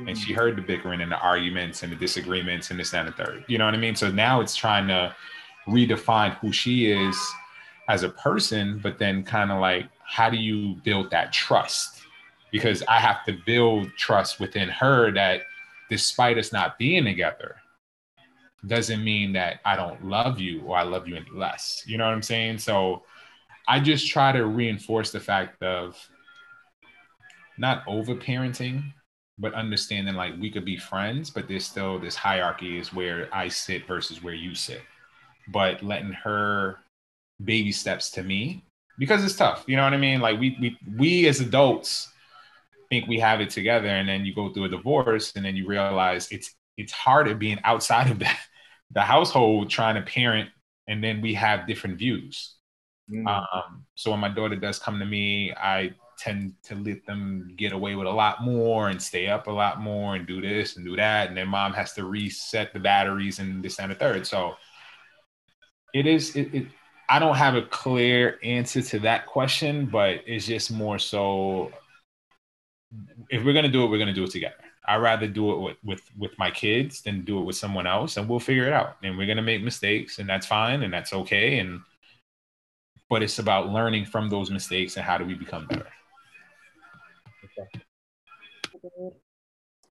[0.08, 3.12] And she heard the bickering and the arguments and the disagreements and this, and the
[3.12, 3.46] third.
[3.48, 3.96] You know what I mean?
[3.96, 5.16] So now it's trying to
[5.68, 7.18] redefine who she is
[7.88, 12.02] as a person, but then kind of like, how do you build that trust?
[12.52, 15.42] Because I have to build trust within her that
[15.90, 17.58] despite us not being together,
[18.66, 21.84] doesn't mean that I don't love you or I love you any less.
[21.86, 22.60] You know what I'm saying?
[22.60, 23.04] So
[23.68, 25.98] I just try to reinforce the fact of
[27.58, 28.94] not over parenting,
[29.44, 33.50] but understanding like we could be friends, but there's still this hierarchy is where I
[33.50, 34.82] sit versus where you sit.
[35.50, 36.80] But letting her
[37.44, 38.64] baby steps to me
[38.98, 39.66] because it's tough.
[39.68, 40.22] You know what I mean?
[40.22, 42.10] Like we we we as adults
[42.90, 45.68] think we have it together and then you go through a divorce and then you
[45.68, 48.40] realize it's it's harder being outside of that
[48.92, 50.50] the household trying to parent
[50.88, 52.56] and then we have different views
[53.12, 53.28] mm.
[53.28, 57.72] um, so when my daughter does come to me i tend to let them get
[57.72, 60.86] away with a lot more and stay up a lot more and do this and
[60.86, 64.26] do that and then mom has to reset the batteries and this and the third
[64.26, 64.56] so
[65.94, 66.68] it is it, it
[67.10, 71.72] i don't have a clear answer to that question but it's just more so
[73.30, 75.54] if we're going to do it we're going to do it together I'd rather do
[75.54, 78.68] it with, with with my kids than do it with someone else, and we'll figure
[78.68, 78.98] it out.
[79.02, 81.60] And we're gonna make mistakes, and that's fine, and that's okay.
[81.60, 81.80] And
[83.10, 85.88] but it's about learning from those mistakes and how do we become better.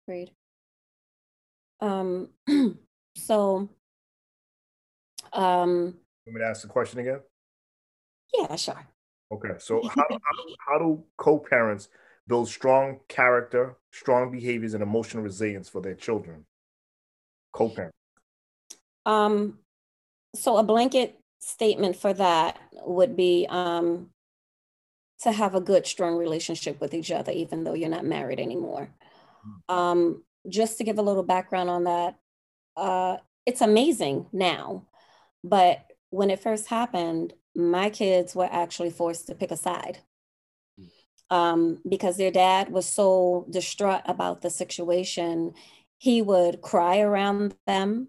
[0.06, 0.30] Great.
[1.80, 2.28] Um.
[3.14, 3.68] so.
[5.32, 5.94] Um.
[6.26, 7.20] let me to ask the question again?
[8.34, 8.86] Yeah, sure.
[9.32, 10.18] Okay, so how, how,
[10.66, 11.88] how do co-parents
[12.30, 16.46] build strong character, strong behaviors, and emotional resilience for their children.
[17.52, 17.92] Co-parent.
[19.04, 19.58] Um,
[20.36, 24.10] so a blanket statement for that would be um,
[25.22, 28.90] to have a good, strong relationship with each other, even though you're not married anymore.
[29.68, 29.74] Hmm.
[29.74, 32.18] Um, just to give a little background on that,
[32.76, 34.86] uh, it's amazing now,
[35.44, 39.98] but when it first happened, my kids were actually forced to pick a side
[41.30, 45.54] um, because their dad was so distraught about the situation.
[45.98, 48.08] He would cry around them,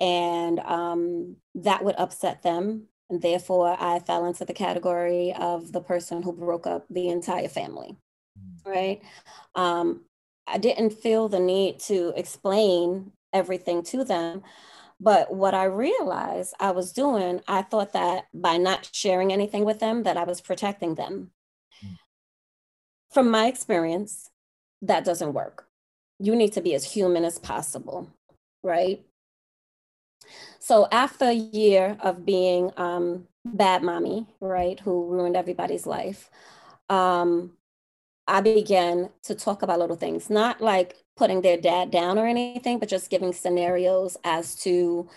[0.00, 2.88] and um, that would upset them.
[3.10, 7.48] And therefore, I fell into the category of the person who broke up the entire
[7.48, 7.96] family.
[8.38, 8.70] Mm.
[8.70, 9.02] Right.
[9.54, 10.02] Um,
[10.46, 14.42] I didn't feel the need to explain everything to them.
[15.00, 19.78] But what I realized I was doing, I thought that by not sharing anything with
[19.78, 21.30] them, that I was protecting them
[23.10, 24.30] from my experience,
[24.82, 25.66] that doesn't work.
[26.18, 28.08] You need to be as human as possible,
[28.62, 29.04] right?
[30.58, 36.30] So after a year of being um, bad mommy, right, who ruined everybody's life,
[36.88, 37.52] um,
[38.26, 42.78] I began to talk about little things, not like putting their dad down or anything,
[42.78, 45.08] but just giving scenarios as to,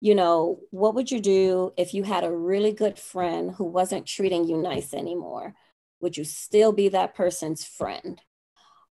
[0.00, 4.06] you know, what would you do if you had a really good friend who wasn't
[4.06, 5.54] treating you nice anymore?
[6.00, 8.20] Would you still be that person's friend?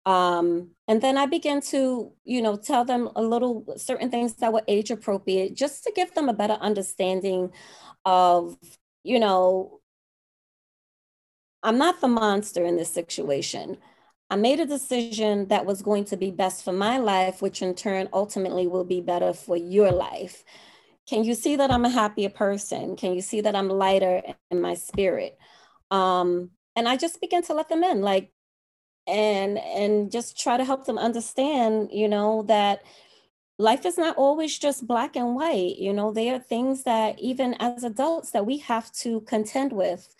[0.06, 4.52] Um, and then I began to, you know, tell them a little certain things that
[4.52, 7.52] were age appropriate, just to give them a better understanding
[8.04, 8.56] of,
[9.04, 9.80] you know,
[11.62, 13.76] I'm not the monster in this situation.
[14.30, 17.74] I made a decision that was going to be best for my life, which in
[17.74, 20.44] turn ultimately will be better for your life.
[21.08, 22.96] Can you see that I'm a happier person?
[22.96, 25.36] Can you see that I'm lighter in my spirit?
[25.90, 28.32] Um, and I just began to let them in, like,
[29.06, 32.82] and and just try to help them understand, you know, that
[33.58, 35.76] life is not always just black and white.
[35.76, 40.14] You know, there are things that even as adults that we have to contend with.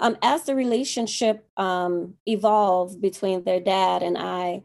[0.00, 4.62] Um, as the relationship um, evolved between their dad and I,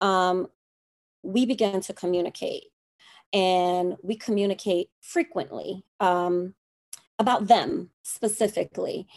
[0.00, 0.48] um,
[1.22, 2.64] we began to communicate
[3.32, 6.54] and we communicate frequently um,
[7.18, 9.08] about them specifically.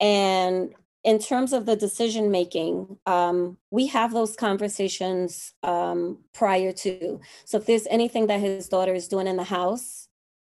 [0.00, 7.20] And in terms of the decision making, um, we have those conversations um, prior to.
[7.44, 10.08] So if there's anything that his daughter is doing in the house,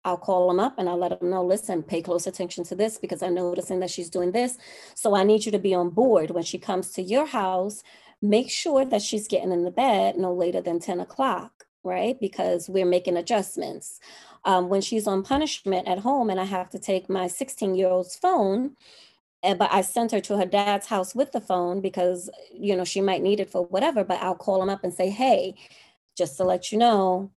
[0.05, 2.97] I'll call him up and I'll let him know, listen, pay close attention to this
[2.97, 4.57] because I'm noticing that she's doing this.
[4.95, 7.83] So I need you to be on board when she comes to your house.
[8.21, 12.19] Make sure that she's getting in the bed no later than 10 o'clock, right?
[12.19, 13.99] Because we're making adjustments.
[14.45, 17.89] Um, when she's on punishment at home and I have to take my 16 year
[17.89, 18.77] old's phone,
[19.41, 22.83] and, but I sent her to her dad's house with the phone because, you know,
[22.83, 25.55] she might need it for whatever, but I'll call him up and say, hey,
[26.17, 27.31] just to let you know,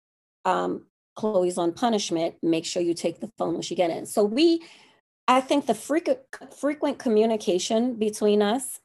[0.46, 0.86] um,
[1.16, 2.36] Chloe's on punishment.
[2.42, 4.06] Make sure you take the phone when she get in.
[4.06, 4.64] So we,
[5.28, 6.20] I think the frequent,
[6.58, 8.80] frequent communication between us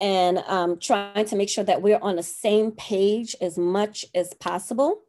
[0.00, 4.32] and um, trying to make sure that we're on the same page as much as
[4.34, 5.02] possible.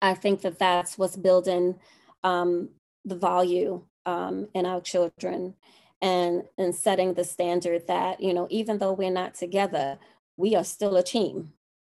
[0.00, 1.78] I think that that's what's building
[2.24, 2.70] um,
[3.04, 5.54] the value um, in our children
[6.02, 9.98] and and setting the standard that you know even though we're not together
[10.36, 11.52] we are still a team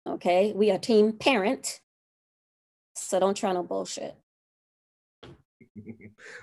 [0.09, 0.53] okay?
[0.55, 1.81] We are team parent.
[2.97, 4.17] So don't try no bullshit.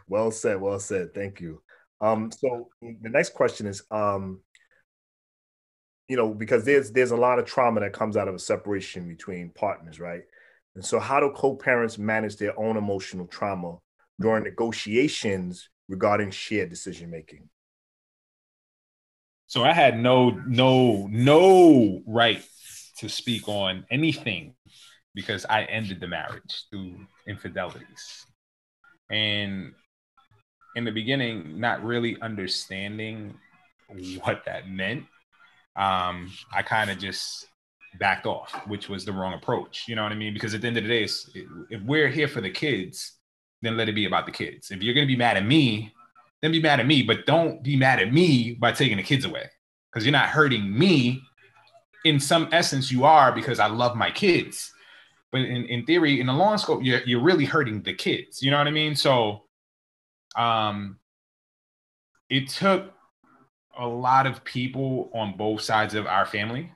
[0.08, 1.14] Well said well said.
[1.14, 1.62] Thank you.
[2.00, 4.40] Um so the next question is um
[6.08, 9.08] you know because there's there's a lot of trauma that comes out of a separation
[9.08, 10.22] between partners right?
[10.76, 13.78] And so how do co-parents manage their own emotional trauma
[14.20, 17.50] during negotiations regarding shared decision making
[19.48, 22.44] so I had no no no right
[23.00, 24.56] to speak on anything
[25.14, 28.26] because I ended the marriage through infidelities.
[29.10, 29.74] And
[30.76, 33.36] in the beginning, not really understanding
[34.24, 35.06] what that meant,
[35.76, 37.48] um, I kind of just
[38.00, 39.86] backed off, which was the wrong approach.
[39.88, 40.34] You know what I mean?
[40.34, 41.04] Because at the end of the day,
[41.70, 43.14] if we're here for the kids,
[43.62, 44.72] then let it be about the kids.
[44.72, 45.94] If you're going to be mad at me,
[46.46, 49.26] then be mad at me, but don't be mad at me by taking the kids
[49.26, 49.50] away
[49.92, 51.22] because you're not hurting me.
[52.04, 54.72] In some essence, you are because I love my kids.
[55.32, 58.44] But in, in theory, in the long scope, you're, you're really hurting the kids.
[58.44, 58.96] You know what I mean?
[58.96, 59.46] So
[60.36, 61.00] um,
[62.30, 62.94] it took
[63.78, 66.72] a lot of people on both sides of our family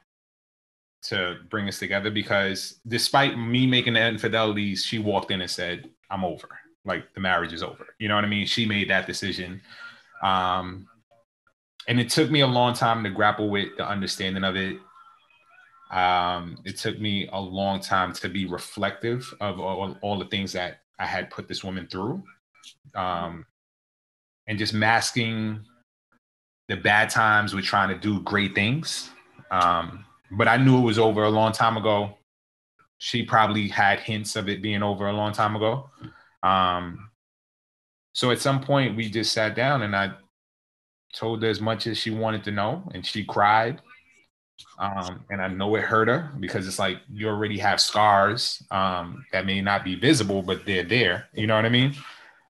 [1.04, 5.90] to bring us together because despite me making the infidelities, she walked in and said,
[6.10, 6.50] I'm over
[6.86, 7.88] like the marriage is over.
[8.00, 8.46] You know what I mean?
[8.46, 9.62] She made that decision.
[10.24, 10.88] Um,
[11.88, 14.78] and it took me a long time to grapple with the understanding of it.
[15.92, 20.52] Um, it took me a long time to be reflective of all, all the things
[20.54, 22.24] that I had put this woman through.
[22.96, 23.46] Um,
[24.48, 25.66] and just masking
[26.68, 29.10] the bad times with trying to do great things.
[29.52, 32.18] Um, but I knew it was over a long time ago.
[33.00, 35.90] She probably had hints of it being over a long time ago.
[36.44, 37.10] Um,
[38.14, 40.14] so at some point, we just sat down and I
[41.14, 43.82] told her as much as she wanted to know, and she cried.
[44.78, 49.26] Um, and I know it hurt her because it's like you already have scars um,
[49.32, 51.28] that may not be visible, but they're there.
[51.34, 51.96] You know what I mean?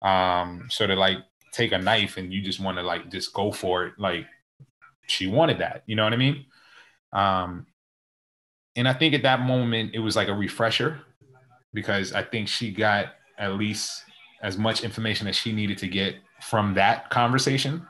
[0.02, 1.18] Um, so to like
[1.52, 4.26] take a knife and you just want to like just go for it, like
[5.08, 5.84] she wanted that.
[5.86, 6.46] You know what I mean?
[7.14, 7.66] Um,
[8.76, 11.02] and I think at that moment it was like a refresher
[11.74, 14.04] because I think she got at least
[14.42, 17.86] as much information as she needed to get from that conversation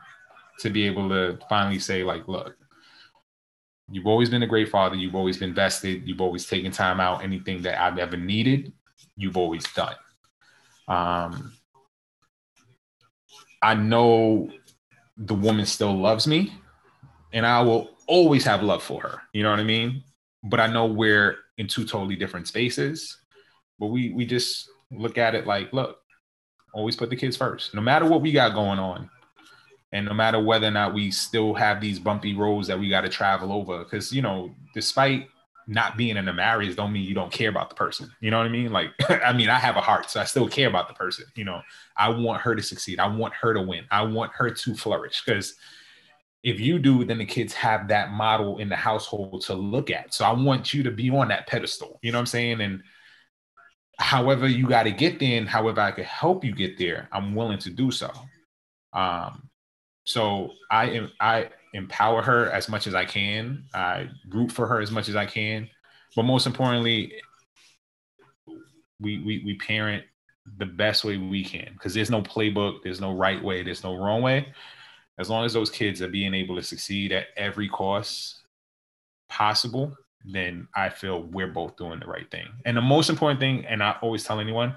[0.60, 2.56] to be able to finally say like look
[3.90, 4.96] you've always been a great father.
[4.96, 6.08] You've always been vested.
[6.08, 7.24] You've always taken time out.
[7.24, 8.74] Anything that i've ever needed
[9.16, 9.96] you've always done.
[10.88, 11.54] Um,
[13.62, 14.52] i know
[15.18, 16.54] the woman still loves me
[17.34, 19.22] and i will always have love for her.
[19.34, 20.04] You know what i mean?
[20.44, 23.18] But i know we're in two totally different spaces.
[23.80, 26.00] But we we just look at it like, look,
[26.74, 29.10] always put the kids first, no matter what we got going on.
[29.94, 33.02] And no matter whether or not we still have these bumpy roads that we got
[33.02, 35.30] to travel over, because you know, despite
[35.66, 38.12] not being in a marriage, don't mean you don't care about the person.
[38.22, 38.72] You know what I mean?
[38.72, 41.26] Like, I mean, I have a heart, so I still care about the person.
[41.36, 41.62] You know,
[41.96, 43.00] I want her to succeed.
[43.00, 43.86] I want her to win.
[43.92, 45.22] I want her to flourish.
[45.26, 45.56] Because
[46.44, 50.14] if you do, then the kids have that model in the household to look at.
[50.14, 52.00] So I want you to be on that pedestal.
[52.02, 52.62] You know what I'm saying?
[52.62, 52.84] And
[54.00, 57.36] however you got to get there and however I could help you get there, I'm
[57.36, 58.12] willing to do so.
[58.94, 59.50] Um,
[60.06, 63.66] so I am I empower her as much as I can.
[63.74, 65.70] I root for her as much as I can,
[66.16, 67.14] but most importantly,
[69.00, 70.04] we we we parent
[70.58, 73.96] the best way we can because there's no playbook, there's no right way, there's no
[73.96, 74.48] wrong way.
[75.20, 78.44] As long as those kids are being able to succeed at every cost
[79.30, 79.96] possible,
[80.26, 82.48] then I feel we're both doing the right thing.
[82.66, 84.76] And the most important thing, and I always tell anyone,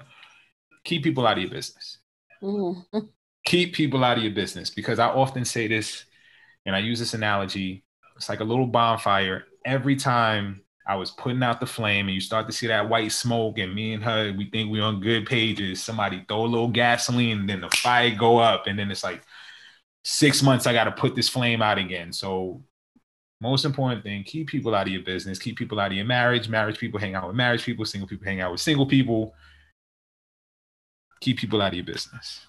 [0.83, 1.97] keep people out of your business.
[2.41, 2.99] Mm-hmm.
[3.45, 6.05] Keep people out of your business because I often say this
[6.65, 7.83] and I use this analogy.
[8.15, 9.45] It's like a little bonfire.
[9.65, 13.11] Every time I was putting out the flame, and you start to see that white
[13.11, 15.81] smoke, and me and her, we think we're on good pages.
[15.81, 19.21] Somebody throw a little gasoline, and then the fire go up, and then it's like
[20.03, 20.65] six months.
[20.67, 22.11] I got to put this flame out again.
[22.11, 22.63] So,
[23.41, 26.47] most important thing: keep people out of your business, keep people out of your marriage.
[26.47, 27.83] Marriage people hang out with marriage people.
[27.85, 29.33] Single people hang out with single people.
[31.21, 32.45] Keep people out of your business.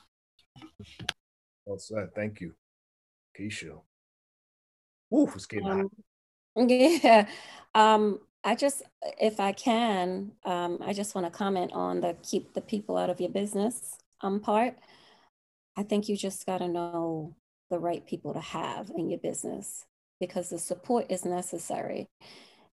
[1.64, 2.14] Well said.
[2.14, 2.54] Thank you,
[3.38, 3.80] Keisha.
[5.14, 5.80] Ooh, it's getting hot.
[5.80, 5.90] Um,
[6.68, 7.26] yeah.
[7.74, 8.82] Um, I just,
[9.20, 13.10] if I can, um, I just want to comment on the keep the people out
[13.10, 14.76] of your business um, part.
[15.76, 17.36] I think you just got to know
[17.70, 19.86] the right people to have in your business
[20.22, 22.06] because the support is necessary.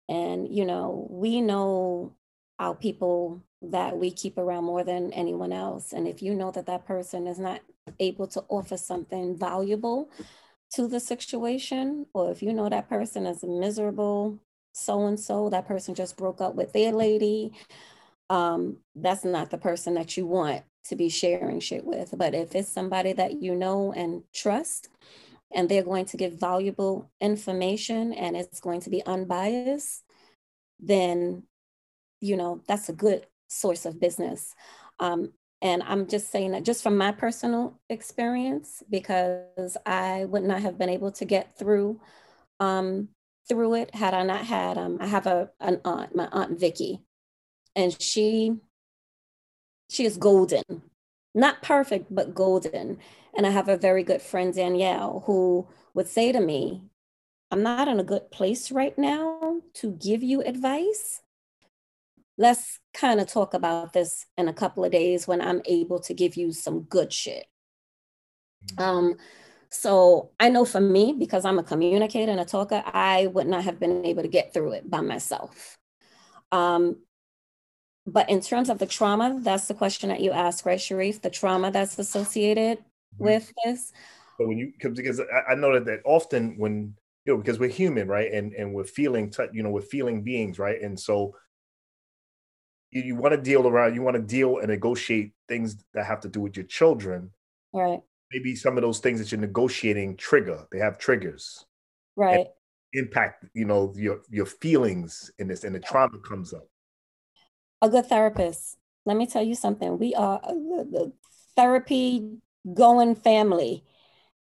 [0.08, 2.12] And, you know, we know
[2.58, 5.92] our people that we keep around more than anyone else.
[5.92, 7.60] And if you know that that person is not
[8.00, 10.10] able to offer something valuable
[10.74, 14.40] to the situation, or if you know that person is a miserable,
[14.72, 17.52] so and so, that person just broke up with their lady,
[18.28, 22.12] um, that's not the person that you want to be sharing shit with.
[22.18, 24.88] But if it's somebody that you know and trust,
[25.54, 30.02] and they're going to give valuable information and it's going to be unbiased,
[30.80, 31.44] then
[32.20, 34.54] you know that's a good source of business.
[34.98, 35.32] Um,
[35.62, 40.78] and I'm just saying that just from my personal experience, because I would not have
[40.78, 42.00] been able to get through
[42.60, 43.08] um,
[43.48, 44.78] through it had I not had.
[44.78, 47.02] Um, I have a an aunt, my aunt Vicky,
[47.74, 48.56] and she
[49.88, 50.62] she is golden,
[51.36, 52.98] not perfect but golden.
[53.36, 56.82] And I have a very good friend Danielle who would say to me,
[57.50, 61.22] "I'm not in a good place right now to give you advice,
[62.38, 66.14] let's kind of talk about this in a couple of days when I'm able to
[66.14, 67.46] give you some good shit.
[68.74, 68.82] Mm-hmm.
[68.82, 69.16] Um,
[69.70, 73.64] so I know for me, because I'm a communicator and a talker, I would not
[73.64, 75.78] have been able to get through it by myself.
[76.52, 76.98] Um,
[78.06, 81.22] but in terms of the trauma, that's the question that you asked, right, Sharif?
[81.22, 83.24] The trauma that's associated mm-hmm.
[83.24, 83.92] with this.
[84.38, 86.94] But when you because I know that, that often when
[87.24, 90.58] you know because we're human, right, and and we're feeling, you know, we're feeling beings,
[90.58, 91.34] right, and so
[92.92, 96.20] you, you want to deal around, you want to deal and negotiate things that have
[96.20, 97.30] to do with your children.
[97.72, 98.00] Right.
[98.32, 100.66] Maybe some of those things that you're negotiating trigger.
[100.70, 101.64] They have triggers.
[102.16, 102.48] Right.
[102.92, 106.68] Impact, you know, your your feelings in this, and the trauma comes up.
[107.82, 108.76] A good therapist.
[109.04, 109.98] Let me tell you something.
[109.98, 111.12] We are a, the
[111.54, 112.38] therapy
[112.72, 113.84] going family.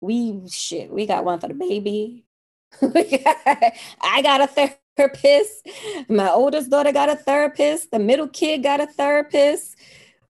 [0.01, 0.91] We shit.
[0.91, 2.25] We got one for the baby.
[2.81, 4.47] I got a
[4.95, 5.67] therapist.
[6.09, 7.91] My oldest daughter got a therapist.
[7.91, 9.75] The middle kid got a therapist.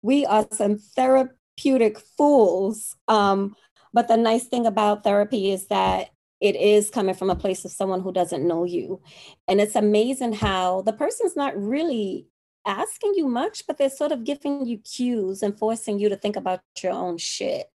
[0.01, 2.95] We are some therapeutic fools.
[3.07, 3.55] Um,
[3.93, 6.09] but the nice thing about therapy is that
[6.39, 9.01] it is coming from a place of someone who doesn't know you.
[9.47, 12.27] And it's amazing how the person's not really
[12.65, 16.35] asking you much, but they're sort of giving you cues and forcing you to think
[16.35, 17.71] about your own shit.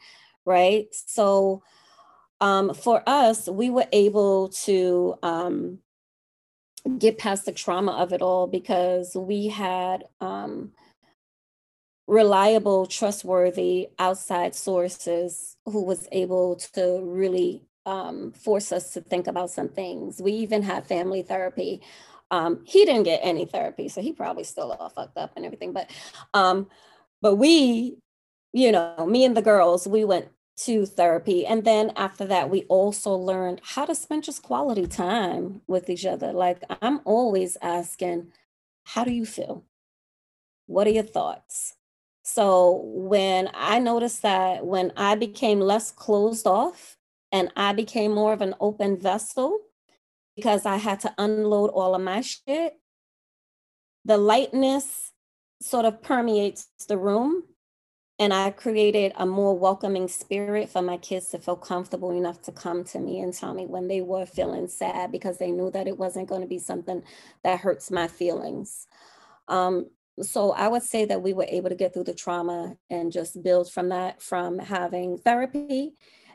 [0.44, 0.88] Right.
[0.92, 1.62] So
[2.40, 5.78] um, for us, we were able to um,
[6.98, 10.72] get past the trauma of it all because we had um,
[12.06, 19.50] reliable, trustworthy outside sources who was able to really um, force us to think about
[19.50, 20.20] some things.
[20.20, 21.82] We even had family therapy.
[22.30, 25.72] Um, he didn't get any therapy, so he probably still all fucked up and everything.
[25.72, 25.90] But
[26.32, 26.68] um,
[27.22, 27.98] but we,
[28.52, 31.44] you know, me and the girls, we went to therapy.
[31.46, 36.06] And then after that, we also learned how to spend just quality time with each
[36.06, 36.32] other.
[36.32, 38.32] Like I'm always asking,
[38.84, 39.64] how do you feel?
[40.66, 41.74] What are your thoughts?
[42.22, 46.96] So when I noticed that when I became less closed off
[47.32, 49.58] and I became more of an open vessel
[50.36, 52.74] because I had to unload all of my shit,
[54.04, 55.12] the lightness
[55.62, 57.44] sort of permeates the room
[58.18, 62.52] and I created a more welcoming spirit for my kids to feel comfortable enough to
[62.52, 65.88] come to me and tell me when they were feeling sad because they knew that
[65.88, 67.02] it wasn't going to be something
[67.42, 68.86] that hurts my feelings.
[69.48, 69.90] Um,
[70.22, 73.42] so I would say that we were able to get through the trauma and just
[73.42, 75.94] build from that, from having therapy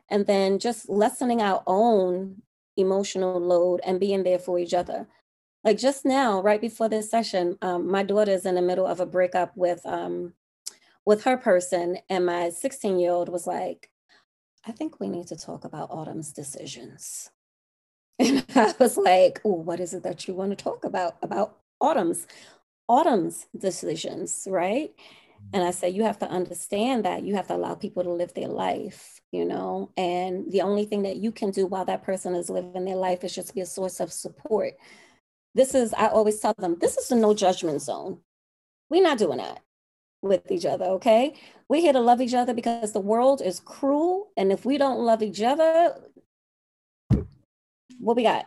[0.09, 2.41] and then just lessening our own
[2.79, 5.07] emotional load and being there for each other.
[5.63, 8.99] Like just now, right before this session, um, my daughter is in the middle of
[8.99, 10.33] a breakup with um,
[11.05, 11.97] with her person.
[12.09, 13.89] And my 16 year old was like,
[14.65, 17.31] I think we need to talk about Autumn's decisions.
[18.19, 21.15] And I was like, what is it that you want to talk about?
[21.21, 22.27] About Autumn's,
[22.89, 24.91] Autumn's decisions, right?
[25.53, 28.33] And I said, you have to understand that you have to allow people to live
[28.33, 29.91] their life, you know?
[29.97, 33.23] And the only thing that you can do while that person is living their life
[33.23, 34.73] is just be a source of support
[35.55, 38.19] this is I always tell them this is a no judgment zone.
[38.89, 39.61] We're not doing that
[40.21, 41.35] with each other, okay?
[41.67, 44.31] We're here to love each other because the world is cruel.
[44.37, 45.95] And if we don't love each other,
[47.99, 48.45] what we got?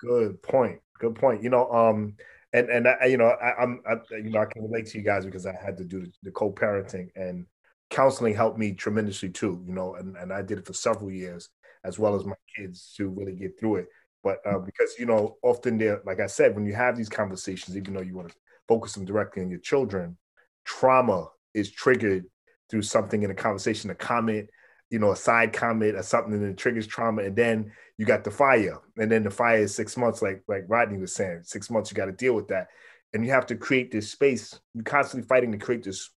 [0.00, 0.80] Good point.
[0.98, 1.42] Good point.
[1.42, 2.14] You know, um,
[2.52, 3.80] and and I, you know, I, am
[4.10, 6.30] you know, I can relate to you guys because I had to do the, the
[6.30, 7.46] co-parenting and
[7.90, 9.62] counseling helped me tremendously too.
[9.66, 11.48] You know, and and I did it for several years
[11.84, 13.88] as well as my kids to really get through it.
[14.22, 17.76] But uh, because you know, often there, like I said, when you have these conversations,
[17.76, 18.34] even though you want to
[18.66, 20.16] focus them directly on your children,
[20.64, 22.24] trauma is triggered
[22.68, 24.48] through something in a conversation, a comment,
[24.90, 28.30] you know, a side comment or something that triggers trauma, and then you got the
[28.30, 31.90] fire, and then the fire is six months, like like Rodney was saying, six months
[31.90, 32.66] you got to deal with that,
[33.14, 34.58] and you have to create this space.
[34.74, 36.10] You're constantly fighting to create this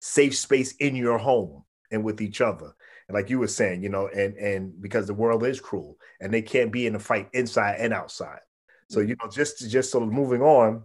[0.00, 2.74] safe space in your home and with each other.
[3.08, 6.32] And like you were saying, you know, and and because the world is cruel and
[6.32, 8.40] they can't be in a fight inside and outside.
[8.88, 10.82] So you know, just just sort of moving on,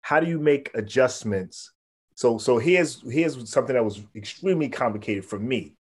[0.00, 1.72] how do you make adjustments
[2.14, 5.74] so so here's here's something that was extremely complicated for me.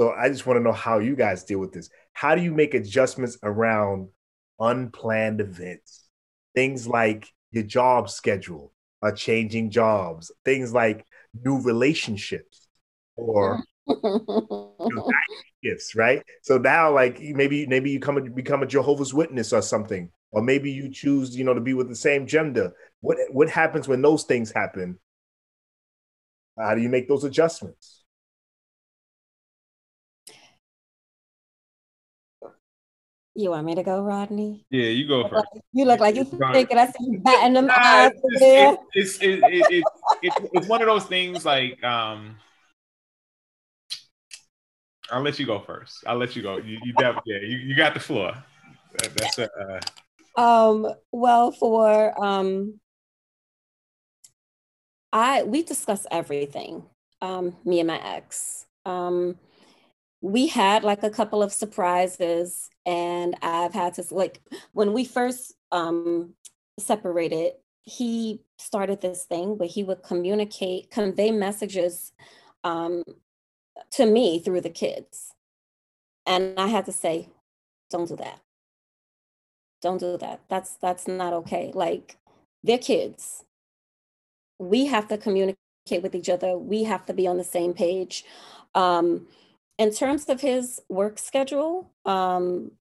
[0.00, 1.88] So I just want to know how you guys deal with this.
[2.12, 4.08] How do you make adjustments around
[4.58, 6.08] unplanned events?
[6.54, 8.72] Things like your job schedule,
[9.02, 11.06] uh, changing jobs, things like
[11.42, 12.68] new relationships
[13.16, 13.62] or
[15.62, 16.22] gifts, right?
[16.42, 20.42] So now, like maybe maybe you come and become a Jehovah's Witness or something, or
[20.42, 22.72] maybe you choose, you know, to be with the same gender.
[23.00, 24.98] What what happens when those things happen?
[26.58, 28.03] How do you make those adjustments?
[33.36, 34.64] You want me to go, Rodney?
[34.70, 35.46] Yeah, you go first.
[35.72, 38.76] You look like you're thinking I see you batting them eyes it's, there.
[38.92, 39.84] It's, it, it, it,
[40.22, 42.36] it, it's one of those things like um
[45.10, 46.04] I'll let you go first.
[46.06, 46.58] I'll let you go.
[46.58, 48.34] You, you yeah, you, you got the floor.
[48.98, 50.40] That, that's uh...
[50.40, 52.78] um well for um
[55.12, 56.84] I we discuss everything.
[57.20, 58.66] Um, me and my ex.
[58.84, 59.38] Um,
[60.20, 64.40] we had like a couple of surprises, and I've had to like
[64.72, 66.34] when we first um,
[66.78, 67.54] separated.
[67.86, 72.12] He started this thing where he would communicate, convey messages
[72.62, 73.04] um,
[73.90, 75.34] to me through the kids,
[76.24, 77.28] and I had to say,
[77.90, 78.40] "Don't do that.
[79.82, 80.40] Don't do that.
[80.48, 81.72] That's that's not okay.
[81.74, 82.16] Like
[82.62, 83.44] they're kids
[84.58, 86.56] we have to communicate with each other.
[86.56, 88.24] We have to be on the same page.
[88.74, 89.26] Um,
[89.78, 92.72] in terms of his work schedule, um,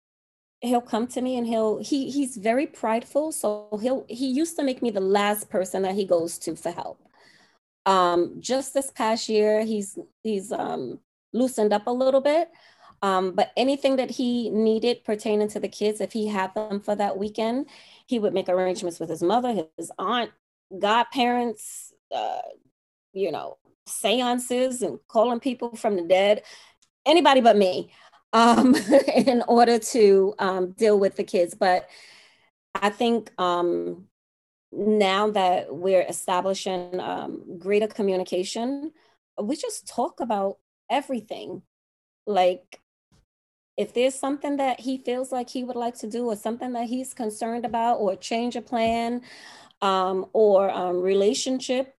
[0.61, 3.31] he'll come to me and he'll he he's very prideful.
[3.31, 6.71] So he'll he used to make me the last person that he goes to for
[6.71, 6.99] help.
[7.85, 10.99] Um, just this past year, he's he's um,
[11.33, 12.49] loosened up a little bit.
[13.01, 16.95] Um, but anything that he needed pertaining to the kids, if he had them for
[16.95, 17.65] that weekend,
[18.05, 20.31] he would make arrangements with his mother, his aunt,
[20.79, 22.39] godparents, uh,
[23.11, 26.43] you know, seances and calling people from the dead,
[27.05, 27.91] anybody but me,
[28.33, 28.75] um,
[29.15, 31.53] in order to um, deal with the kids.
[31.53, 31.87] But
[32.75, 34.05] I think um,
[34.71, 38.91] now that we're establishing um, greater communication,
[39.41, 40.57] we just talk about
[40.89, 41.61] everything.
[42.25, 42.79] Like,
[43.75, 46.85] if there's something that he feels like he would like to do, or something that
[46.85, 49.21] he's concerned about, or change a plan,
[49.81, 51.95] um, or um, relationship.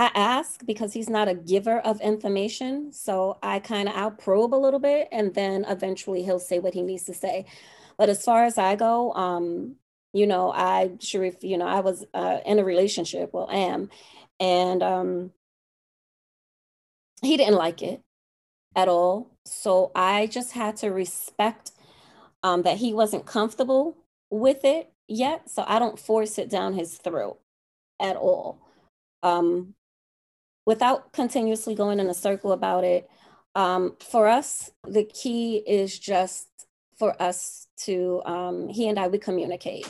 [0.00, 2.90] I ask because he's not a giver of information.
[2.90, 6.72] So I kind of I'll probe a little bit and then eventually he'll say what
[6.72, 7.44] he needs to say.
[7.98, 9.76] But as far as I go, um,
[10.14, 13.90] you know, I Sharif, you know, I was uh, in a relationship, well, am,
[14.40, 15.32] and um,
[17.20, 18.00] he didn't like it
[18.74, 19.28] at all.
[19.44, 21.72] So I just had to respect
[22.42, 23.98] um, that he wasn't comfortable
[24.30, 27.38] with it yet, so I don't force it down his throat
[28.00, 28.60] at all.
[29.22, 29.74] Um,
[30.66, 33.08] without continuously going in a circle about it,
[33.54, 36.48] um, for us, the key is just
[36.98, 39.88] for us to, um, he and I, we communicate.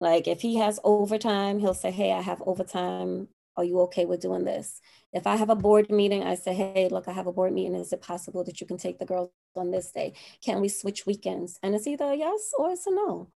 [0.00, 3.28] Like if he has overtime, he'll say, Hey, I have overtime.
[3.56, 4.80] Are you okay with doing this?
[5.12, 7.74] If I have a board meeting, I say, Hey, look, I have a board meeting.
[7.74, 10.14] Is it possible that you can take the girls on this day?
[10.42, 11.58] Can we switch weekends?
[11.62, 13.30] And it's either a yes or it's a no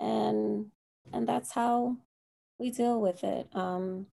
[0.00, 0.66] and
[1.12, 1.96] and that's how
[2.58, 3.48] we deal with it.
[3.54, 4.06] Um,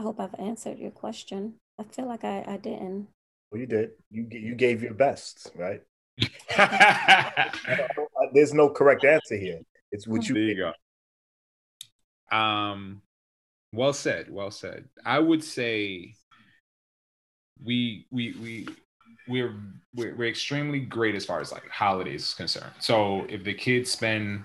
[0.00, 1.56] I hope I've answered your question.
[1.78, 3.08] I feel like I, I didn't.
[3.52, 3.90] Well, you did.
[4.10, 5.82] You you gave your best, right?
[8.32, 9.60] There's no correct answer here.
[9.92, 10.34] It's what you.
[10.34, 10.72] There you
[12.32, 12.34] go.
[12.34, 13.02] Um,
[13.74, 14.30] well said.
[14.30, 14.88] Well said.
[15.04, 16.14] I would say
[17.62, 18.68] we we we
[19.28, 19.54] we're,
[19.94, 22.72] we're we're extremely great as far as like holidays is concerned.
[22.78, 24.44] So if the kids spend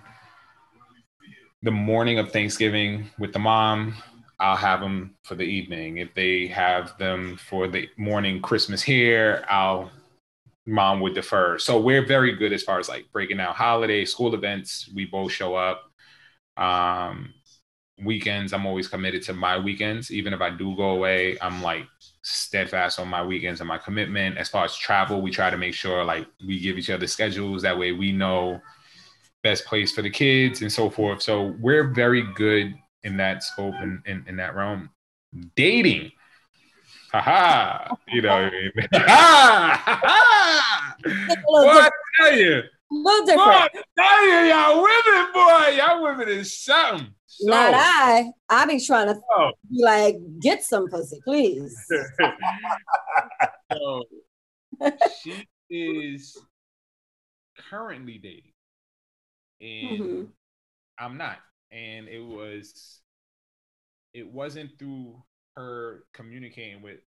[1.64, 3.96] the morning of Thanksgiving with the mom,
[4.40, 5.98] I'll have them for the evening.
[5.98, 9.92] If they have them for the morning Christmas here, I'll
[10.68, 11.58] mom would defer.
[11.60, 14.90] So we're very good as far as like breaking out holiday, school events.
[14.94, 15.84] We both show up.
[16.58, 17.34] Um,
[18.04, 20.12] weekends, I'm always committed to my weekends.
[20.12, 21.86] Even if I do go away, I'm like
[22.24, 24.38] steadfast on my weekends and my commitment.
[24.38, 27.62] As far as travel, we try to make sure like we give each other schedules.
[27.62, 28.60] That way we know
[29.44, 31.22] best place for the kids and so forth.
[31.22, 32.74] So we're very good
[33.06, 34.90] in that scope and in, in that realm.
[35.56, 36.12] Dating.
[37.12, 38.50] Ha You know,
[38.94, 40.96] ha ha!
[41.06, 41.90] Boy, I
[42.20, 42.58] tell you.
[42.58, 43.46] A little different.
[43.46, 47.08] Boy, I tell you, y'all women, boy, y'all women is something.
[47.28, 48.32] So, Not I.
[48.50, 51.76] I be trying to oh, be like, get some pussy, please.
[53.72, 54.04] so
[55.22, 56.38] she is
[57.70, 58.54] currently dating,
[59.62, 60.28] and Mhm.
[60.98, 61.40] I'm not.
[61.76, 63.02] And it was,
[64.14, 65.24] it wasn't through
[65.56, 67.00] her communicating with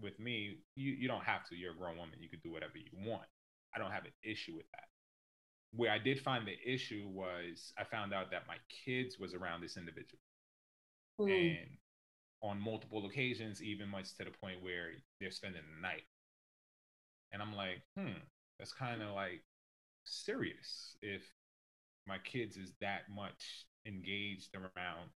[0.00, 0.58] with me.
[0.76, 1.56] You you don't have to.
[1.56, 2.18] You're a grown woman.
[2.20, 3.28] You could do whatever you want.
[3.74, 4.84] I don't have an issue with that.
[5.72, 9.62] Where I did find the issue was I found out that my kids was around
[9.62, 10.20] this individual
[11.20, 11.58] Mm.
[11.60, 11.78] and
[12.42, 16.04] on multiple occasions, even much to the point where they're spending the night.
[17.32, 18.18] And I'm like, hmm,
[18.58, 19.44] that's kind of like
[20.04, 21.22] serious if
[22.06, 25.10] my kids is that much engaged around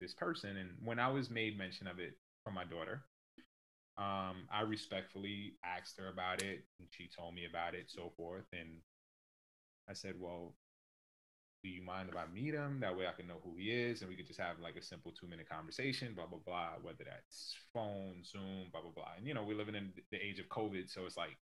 [0.00, 0.56] this person.
[0.56, 3.02] And when I was made mention of it from my daughter,
[3.98, 8.46] um, I respectfully asked her about it, and she told me about it, so forth.
[8.52, 8.80] And
[9.88, 10.54] I said, well,
[11.62, 12.80] do you mind if I meet him?
[12.80, 14.82] That way I can know who he is and we could just have like a
[14.82, 19.12] simple two minute conversation, blah, blah, blah, whether that's phone, Zoom, blah, blah, blah.
[19.16, 20.90] And, you know, we're living in the age of COVID.
[20.90, 21.38] So it's like,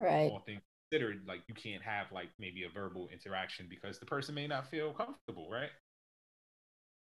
[0.00, 0.30] Right.
[0.32, 4.34] all things considered, like you can't have like maybe a verbal interaction because the person
[4.34, 5.70] may not feel comfortable, right?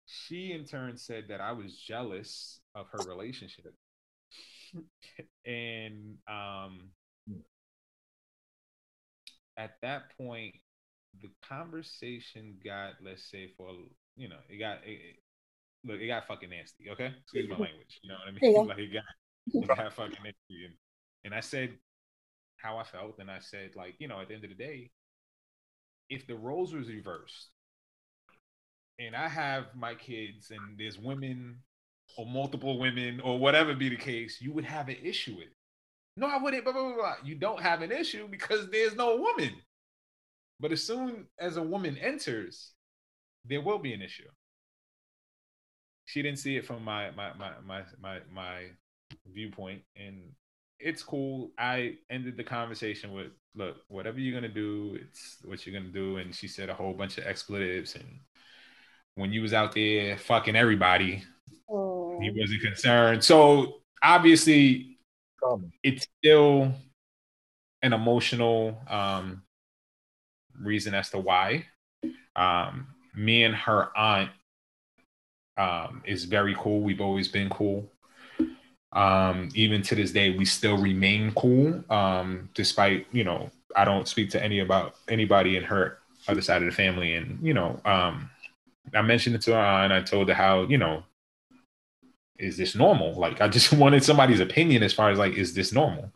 [0.07, 3.75] She in turn said that I was jealous of her relationship.
[5.47, 6.91] and um
[9.57, 10.55] at that point
[11.23, 13.71] the conversation got let's say for
[14.17, 15.17] you know it got it, it-
[15.85, 18.63] look it got fucking nasty okay excuse my language you know what i mean Yeah.
[18.69, 19.05] like it got,
[19.63, 20.75] it got fucking nasty and,
[21.25, 21.71] and i said
[22.63, 24.91] how i felt and i said like you know at the end of the day
[26.09, 27.49] if the roles was reversed
[28.99, 31.57] and i have my kids and there's women
[32.19, 35.57] or multiple women or whatever be the case you would have an issue with it
[36.17, 37.15] no i wouldn't blah, blah, blah, blah.
[37.25, 39.55] you don't have an issue because there's no woman
[40.61, 42.73] but as soon as a woman enters,
[43.47, 44.29] there will be an issue.
[46.05, 48.65] She didn't see it from my my my my my, my
[49.27, 50.21] viewpoint, and
[50.81, 51.51] it's cool.
[51.59, 56.17] I ended the conversation with, "Look, whatever you're gonna do, it's what you're gonna do."
[56.19, 58.21] And she said a whole bunch of expletives, and
[59.15, 61.23] when you was out there fucking everybody,
[61.69, 62.19] Oh.
[62.21, 63.23] he wasn't concerned.
[63.25, 64.99] So obviously,
[65.43, 65.73] Common.
[65.83, 66.73] it's still
[67.83, 69.43] an emotional um,
[70.59, 71.67] reason as to why.
[72.37, 74.31] Um, me and her aunt
[75.57, 76.81] um, is very cool.
[76.81, 77.91] We've always been cool.
[78.93, 81.83] Um, even to this day, we still remain cool.
[81.91, 86.63] Um, despite you know, I don't speak to any about anybody in her other side
[86.63, 88.31] of the family, and you know, um,
[88.95, 91.05] I mentioned it to her and I told her how you know
[92.41, 93.15] is this normal?
[93.15, 96.11] Like, I just wanted somebody's opinion as far as like, is this normal?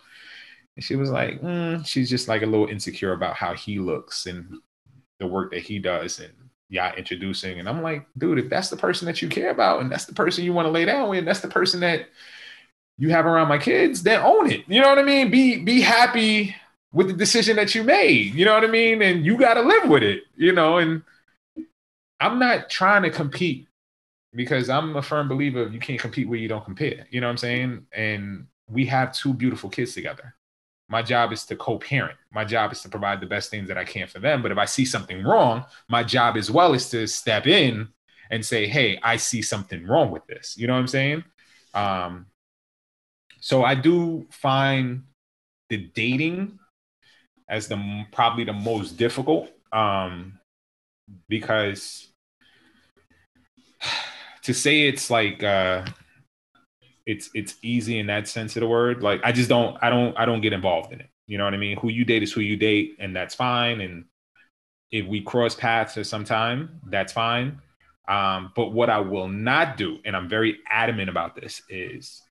[0.76, 4.26] And she was like, mm, she's just like a little insecure about how he looks
[4.26, 4.58] and
[5.20, 6.32] the work that he does and
[6.68, 7.60] yeah, introducing.
[7.60, 10.14] And I'm like, dude, if that's the person that you care about and that's the
[10.14, 12.08] person you want to lay down with, and that's the person that
[12.98, 14.64] you have around my kids, then own it.
[14.68, 15.30] You know what I mean?
[15.30, 16.54] Be be happy
[16.92, 18.34] with the decision that you made.
[18.34, 19.02] You know what I mean?
[19.02, 20.22] And you got to live with it.
[20.36, 21.02] You know, and
[22.20, 23.66] I'm not trying to compete
[24.34, 27.06] because I'm a firm believer of you can't compete where you don't compare.
[27.10, 27.86] You know what I'm saying?
[27.92, 30.34] And we have two beautiful kids together.
[30.88, 32.16] My job is to co-parent.
[32.32, 34.42] My job is to provide the best things that I can for them.
[34.42, 37.88] But if I see something wrong, my job as well is to step in
[38.30, 41.24] and say, "Hey, I see something wrong with this." You know what I'm saying?
[41.72, 42.26] Um,
[43.44, 45.02] so I do find
[45.68, 46.58] the dating
[47.46, 50.38] as the probably the most difficult um,
[51.28, 52.08] because
[54.44, 55.84] to say it's like uh
[57.04, 60.18] it's it's easy in that sense of the word like i just don't i don't
[60.18, 61.10] i don't get involved in it.
[61.26, 61.76] You know what i mean?
[61.80, 63.82] Who you date is who you date and that's fine.
[63.82, 64.06] And
[64.90, 67.60] if we cross paths at some time that's fine.
[68.08, 72.22] Um but what i will not do and i'm very adamant about this is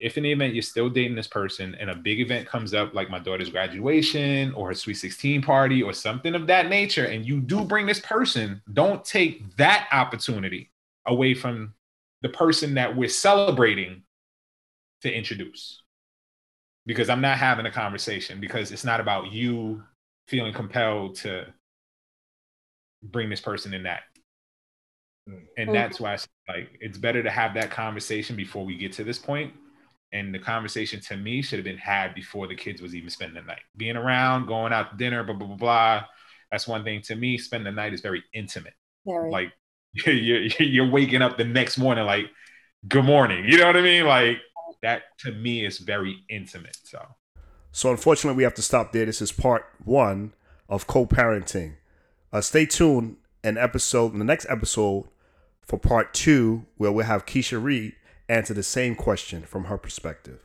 [0.00, 2.94] if in the event you're still dating this person and a big event comes up
[2.94, 7.26] like my daughter's graduation or her sweet 16 party or something of that nature and
[7.26, 10.70] you do bring this person don't take that opportunity
[11.06, 11.74] away from
[12.22, 14.02] the person that we're celebrating
[15.02, 15.82] to introduce
[16.86, 19.82] because i'm not having a conversation because it's not about you
[20.28, 21.46] feeling compelled to
[23.02, 24.02] bring this person in that
[25.28, 25.40] mm.
[25.56, 26.18] and that's why I
[26.48, 29.52] like it's better to have that conversation before we get to this point
[30.12, 33.42] and the conversation to me should have been had before the kids was even spending
[33.42, 33.60] the night.
[33.76, 36.04] Being around, going out to dinner, blah, blah, blah, blah.
[36.50, 37.36] That's one thing to me.
[37.36, 38.74] Spending the night is very intimate.
[39.06, 39.30] Very.
[39.30, 39.52] Like
[40.06, 42.26] you're, you're waking up the next morning, like,
[42.86, 43.44] good morning.
[43.46, 44.06] You know what I mean?
[44.06, 44.38] Like
[44.82, 46.76] that to me is very intimate.
[46.84, 47.04] So,
[47.72, 49.04] so unfortunately, we have to stop there.
[49.04, 50.32] This is part one
[50.68, 51.74] of co-parenting.
[52.32, 53.16] Uh, stay tuned.
[53.44, 55.06] An episode, in the next episode,
[55.62, 57.94] for part two, where we'll have Keisha Reed
[58.28, 60.44] answer the same question from her perspective.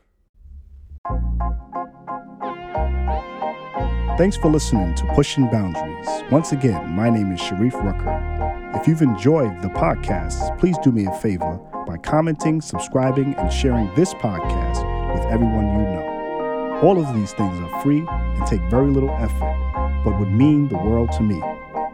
[4.17, 6.07] Thanks for listening to Pushing Boundaries.
[6.31, 8.71] Once again, my name is Sharif Rucker.
[8.75, 13.93] If you've enjoyed the podcast, please do me a favor by commenting, subscribing, and sharing
[13.95, 16.79] this podcast with everyone you know.
[16.83, 20.77] All of these things are free and take very little effort, but would mean the
[20.77, 21.41] world to me.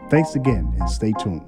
[0.08, 1.46] Thanks again and stay tuned.